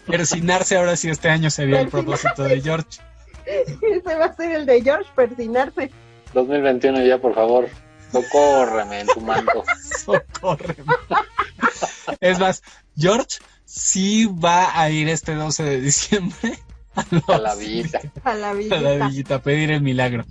[0.07, 2.23] Persinarse ahora sí este año sería el Persinarse.
[2.29, 3.01] propósito de George.
[3.47, 5.91] Ese va a ser el de George, persinarse.
[6.35, 7.69] 2021 ya, por favor.
[8.13, 9.63] Socórreme en tu manto.
[10.05, 10.85] Socórreme.
[12.21, 12.63] Es más,
[12.97, 16.59] George sí va a ir este 12 de diciembre
[17.29, 18.01] a, la villita.
[18.25, 18.81] A la a visita.
[18.81, 20.25] la villita a pedir el milagro.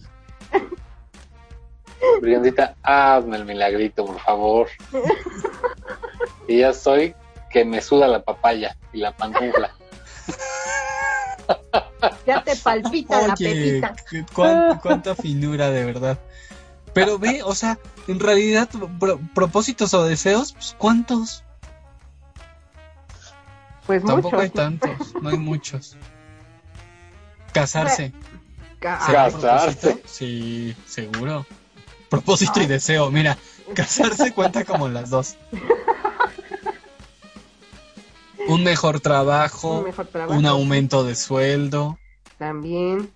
[2.22, 4.68] Briandita, hazme el milagrito, por favor.
[6.48, 7.14] Y ya soy
[7.50, 9.72] que me suda la papaya y la pantufla.
[12.26, 13.96] Ya te palpita la pepita.
[14.82, 16.20] cuánta finura de verdad.
[16.94, 21.44] Pero ve, o sea, en realidad, pro- propósitos o deseos, pues ¿cuántos?
[23.86, 24.40] Pues Tampoco muchos.
[24.42, 25.98] hay tantos, no hay muchos.
[27.54, 28.12] Casarse.
[28.80, 30.02] Ca- ¿será Casarse.
[30.06, 31.46] Sí, seguro.
[32.10, 33.38] Propósito y deseo, mira,
[33.76, 35.36] casarse cuenta como las dos.
[38.48, 40.40] Un mejor trabajo, Un mejor trabajo.
[40.40, 42.00] un aumento de sueldo.
[42.38, 43.12] También.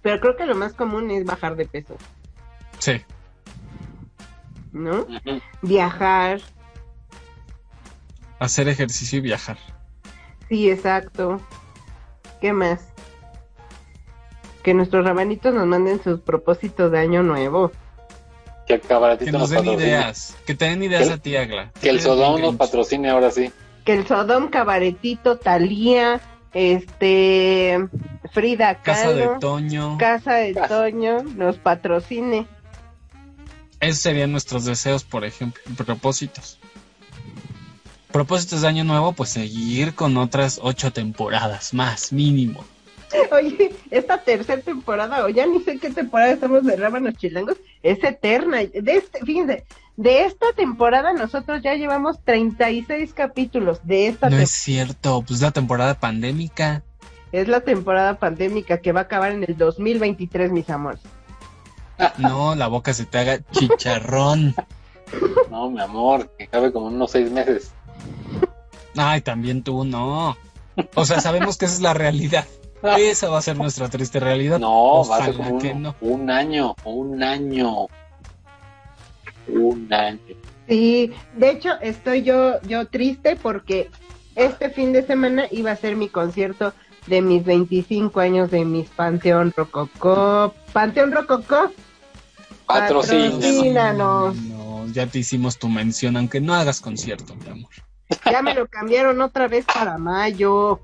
[0.00, 1.96] Pero creo que lo más común es bajar de peso,
[2.78, 3.02] Sí,
[4.72, 5.06] ¿no?
[5.62, 6.40] Viajar.
[8.38, 9.56] hacer ejercicio y viajar.
[10.48, 11.40] Sí, exacto.
[12.44, 12.80] ¿Qué más?
[14.62, 17.72] Que nuestros rabanitos nos manden sus propósitos de año nuevo.
[18.66, 19.88] Que el cabaretito Que nos nos den patrocine.
[19.88, 21.72] ideas, que te den ideas Que- a ti, Agla.
[21.80, 23.50] Que el Sodom nos patrocine ahora sí.
[23.86, 26.20] Que el Sodom Cabaretito, Talía,
[26.52, 27.88] este,
[28.32, 29.96] Frida Casa de Toño.
[29.96, 30.68] Casa de Casa.
[30.68, 32.46] Toño, nos patrocine.
[33.80, 36.58] Esos serían nuestros deseos, por ejemplo, propósitos.
[38.14, 42.64] Propósitos de año nuevo, pues seguir con otras ocho temporadas más, mínimo.
[43.32, 48.04] Oye, esta tercera temporada, o ya ni sé qué temporada estamos de Rábanos Chilangos, es
[48.04, 48.58] eterna.
[48.58, 49.64] De este, fíjense,
[49.96, 55.50] de esta temporada nosotros ya llevamos 36 capítulos de esta No es cierto, pues la
[55.50, 56.84] temporada pandémica.
[57.32, 61.00] Es la temporada pandémica que va a acabar en el 2023, mis amores.
[62.18, 64.54] No, la boca se te haga chicharrón.
[65.50, 67.73] No, mi amor, que cabe como unos seis meses.
[68.96, 70.36] Ay, también tú, no.
[70.94, 72.46] O sea, sabemos que esa es la realidad.
[72.98, 74.58] Esa va a ser nuestra triste realidad.
[74.58, 75.96] No, va a ser Ojalá como que un, no.
[76.00, 77.86] un año, un año.
[79.48, 80.20] Un año.
[80.68, 83.90] Sí, de hecho estoy yo yo triste porque
[84.34, 86.72] este fin de semana iba a ser mi concierto
[87.06, 90.54] de mis 25 años de mis Panteón Rococó.
[90.72, 91.70] Panteón Rococó.
[92.66, 94.36] Patrocínanos.
[94.36, 97.70] No, ya te hicimos tu mención, aunque no hagas concierto, mi amor.
[98.30, 100.80] Ya me lo cambiaron otra vez para mayo.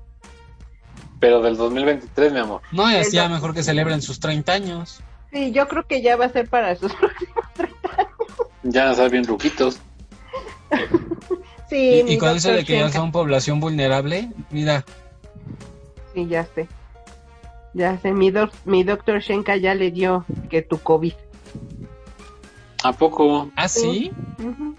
[1.19, 2.61] Pero del 2023, mi amor.
[2.71, 5.01] No, y así mejor que celebren sus 30 años.
[5.31, 6.91] Sí, yo creo que ya va a ser para sus
[8.63, 9.79] Ya van a bien ruquitos.
[11.69, 14.83] Sí, Y, y con eso de que ya son población vulnerable, mira,
[16.13, 16.67] Sí, ya sé.
[17.73, 21.13] Ya sé, mi, doc- mi doctor Shenka ya le dio que tu COVID.
[22.83, 23.49] ¿A poco?
[23.55, 24.11] ¿ah, sí?
[24.39, 24.75] Ujú.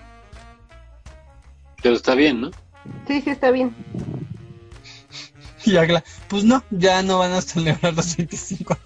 [1.82, 2.50] Pero está bien, ¿no?
[3.06, 3.74] Sí, sí, está bien.
[5.64, 8.76] Y Agla, pues no, ya no van a celebrar los 25.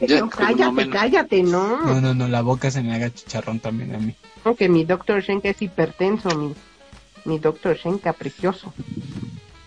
[0.00, 1.86] Ya, No, lo cállate, cállate, no.
[1.86, 4.14] No, no, no, la boca se me haga chicharrón también a mí.
[4.44, 6.54] Aunque mi doctor Shenka es hipertenso, mi,
[7.24, 8.74] mi doctor Shenka precioso.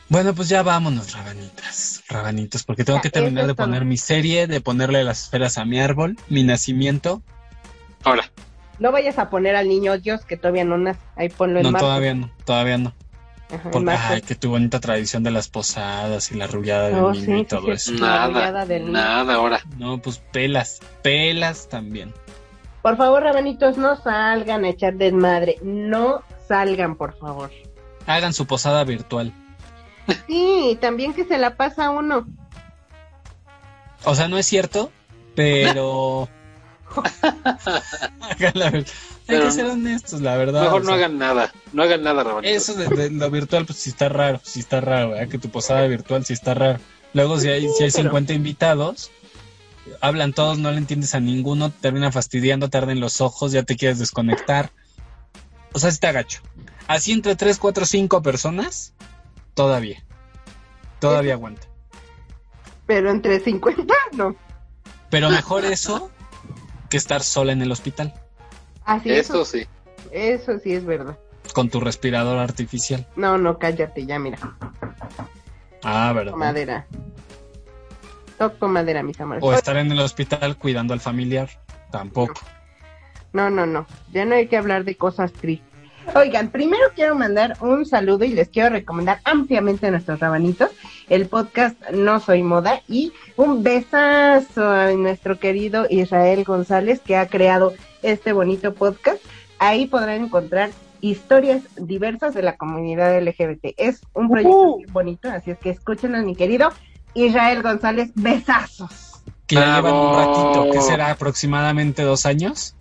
[0.10, 4.46] Bueno, pues ya vámonos, rabanitas, rabanitos, porque tengo Ya, que terminar de poner mi serie,
[4.46, 7.24] de ponerle las esferas a mi árbol, mi nacimiento.
[8.04, 8.30] Ahora,
[8.80, 11.00] No vayas a poner al niño Dios que todavía no nace.
[11.16, 11.88] Ahí ponlo en No, marzo.
[11.88, 12.94] todavía no, todavía no.
[13.54, 17.12] Ajá, Porque, ay, que tu bonita tradición de las posadas y la arrullada del Oh,
[17.14, 17.72] niño sí, y todo sí.
[17.72, 17.92] eso.
[17.94, 18.94] Nada, arrullada del niño.
[18.94, 19.62] nada ahora.
[19.78, 22.12] No, pues pelas, pelas también.
[22.82, 25.58] Por favor, rabanitos, no salgan a echar desmadre.
[25.64, 27.52] No salgan, por favor.
[28.08, 29.32] Hagan su posada virtual.
[30.28, 32.28] Sí, también que se la pasa uno.
[34.04, 34.92] O sea, no es cierto,
[35.36, 36.30] pero...
[38.30, 38.86] Hay
[39.28, 40.64] Pero que ser honestos, la verdad.
[40.64, 41.52] Mejor o no sea, hagan nada.
[41.74, 42.56] No hagan nada, Rabanitos.
[42.70, 45.28] Eso de, de lo virtual, pues sí está raro, sí está raro, ¿verdad?
[45.30, 46.80] Que tu posada virtual sí está raro.
[47.14, 49.12] Luego, si hay, si hay pero- 50 invitados,
[50.02, 53.64] hablan todos, no le entiendes a ninguno, te terminan fastidiando, te arden los ojos, ya
[53.64, 54.72] te quieres desconectar.
[55.74, 56.42] O sea, sí está gacho.
[56.88, 58.94] Así entre 3, 4, 5 personas,
[59.54, 60.04] todavía.
[61.00, 61.68] Todavía aguanta.
[62.86, 64.36] Pero entre 50, no.
[65.10, 66.12] Pero mejor eso
[66.96, 68.14] que estar sola en el hospital
[68.86, 69.66] Así Eso eso, sí.
[70.12, 71.18] eso sí es verdad.
[71.54, 73.06] con tu respirador artificial.
[73.18, 74.38] No, no, cállate ya, mira.
[75.84, 76.34] Ah, Toco ¿verdad?
[76.36, 76.88] madera.
[78.38, 79.44] Toco madera, mis amores.
[79.44, 81.50] O estar en el hospital cuidando al familiar.
[81.92, 82.40] Tampoco.
[83.34, 83.86] No, no, no.
[84.14, 85.68] Ya no hay que hablar de cosas tristes.
[86.14, 90.70] Oigan, primero quiero mandar un saludo y les quiero recomendar ampliamente a nuestros rabanitos
[91.10, 97.28] el podcast No Soy Moda y un besazo a nuestro querido Israel González que ha
[97.28, 99.22] creado este bonito podcast.
[99.58, 100.70] Ahí podrán encontrar
[101.02, 103.74] historias diversas de la comunidad LGBT.
[103.78, 106.72] Es un proyecto muy bonito, así es que escúchenlo, mi querido
[107.14, 108.12] Israel González.
[108.16, 109.24] Besazos.
[109.48, 112.75] Que ya llevan un ratito, que será aproximadamente dos años.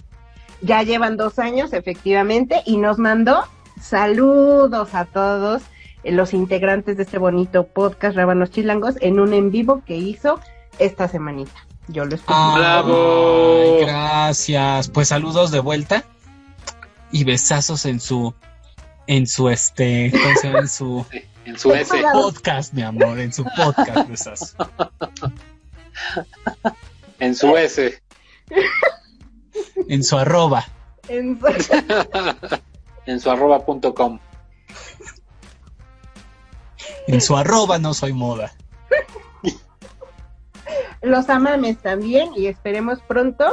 [0.65, 3.47] Ya llevan dos años, efectivamente, y nos mandó
[3.83, 5.63] saludos a todos
[6.05, 10.41] eh, los integrantes de este bonito podcast Rábanos Chilangos en un en vivo que hizo
[10.79, 11.53] esta semanita.
[11.89, 12.33] Yo lo escuché.
[12.35, 13.77] Ay, Bravo.
[13.81, 14.89] gracias.
[14.89, 16.03] Pues saludos de vuelta
[17.13, 18.33] y besazos en su,
[19.07, 20.61] en su este, ¿cómo se llama?
[20.61, 21.07] En su
[21.45, 21.95] En su S.
[22.11, 24.57] podcast, mi amor, en su podcast, besazos.
[27.21, 28.01] En su S.
[29.89, 30.65] En su arroba.
[31.09, 31.39] En-
[33.07, 34.19] en su arroba punto com.
[37.07, 38.53] En su arroba no soy moda.
[41.03, 43.45] los amames también y esperemos pronto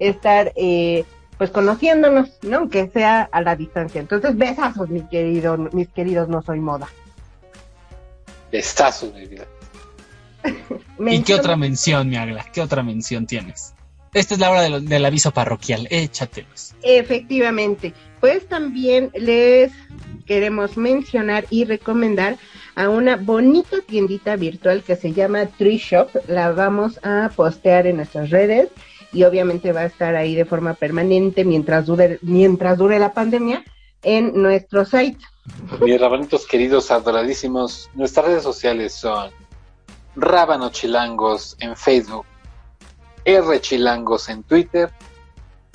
[0.00, 1.04] estar eh,
[1.38, 2.56] pues conociéndonos, ¿no?
[2.58, 4.00] Aunque sea a la distancia.
[4.00, 6.88] Entonces, besazos, mi querido, mis queridos, no soy moda.
[8.50, 9.44] Bestazos, mi vida.
[10.98, 12.44] ¿Y qué otra mención, mi Agla?
[12.52, 13.72] ¿Qué otra mención tienes?
[14.16, 15.86] Esta es la hora de lo- del aviso parroquial.
[15.90, 16.74] Échatelos.
[16.82, 19.72] Efectivamente, pues también les
[20.26, 22.38] queremos mencionar y recomendar
[22.76, 26.08] a una bonita tiendita virtual que se llama Tree Shop.
[26.28, 28.68] La vamos a postear en nuestras redes
[29.12, 33.64] y obviamente va a estar ahí de forma permanente mientras dure, mientras dure la pandemia
[34.02, 35.18] en nuestro site.
[35.80, 39.30] Mis rabanitos queridos, adoradísimos, nuestras redes sociales son
[40.16, 42.24] Rábano Chilangos en Facebook,
[43.26, 44.90] R Chilangos en Twitter,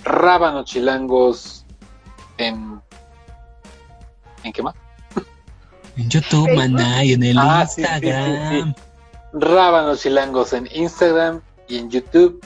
[0.03, 1.65] Rábano Chilangos
[2.37, 2.81] en...
[4.43, 4.73] ¿En qué más?
[5.97, 8.75] En YouTube, maná, y en el Ah, sí, sí, sí, Instagram.
[9.33, 12.43] Rábano Chilangos en Instagram y en YouTube.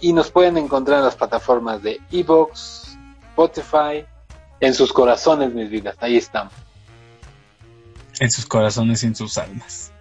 [0.00, 2.98] Y nos pueden encontrar en las plataformas de Evox,
[3.30, 4.04] Spotify,
[4.60, 5.96] en sus corazones, mis vidas.
[6.00, 6.52] Ahí estamos.
[8.20, 9.92] En sus corazones y en sus almas.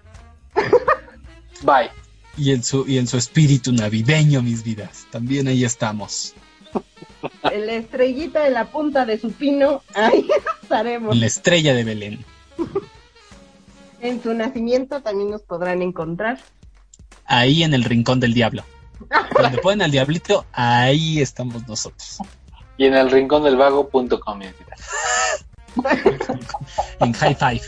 [1.62, 2.05] Bye.
[2.38, 5.08] Y en su, y en su espíritu navideño, mis vidas.
[5.12, 6.34] También ahí estamos.
[7.44, 10.28] La estrellita de la punta de su pino, ahí
[10.62, 11.14] estaremos.
[11.14, 12.26] En la estrella de Belén.
[14.02, 16.40] En su nacimiento también nos podrán encontrar.
[17.26, 18.64] Ahí en el rincón del diablo.
[19.42, 22.20] Donde ponen al diablito, ahí estamos nosotros.
[22.78, 25.46] Y en el rincón del vago.com, mis vidas.
[27.00, 27.62] En high five.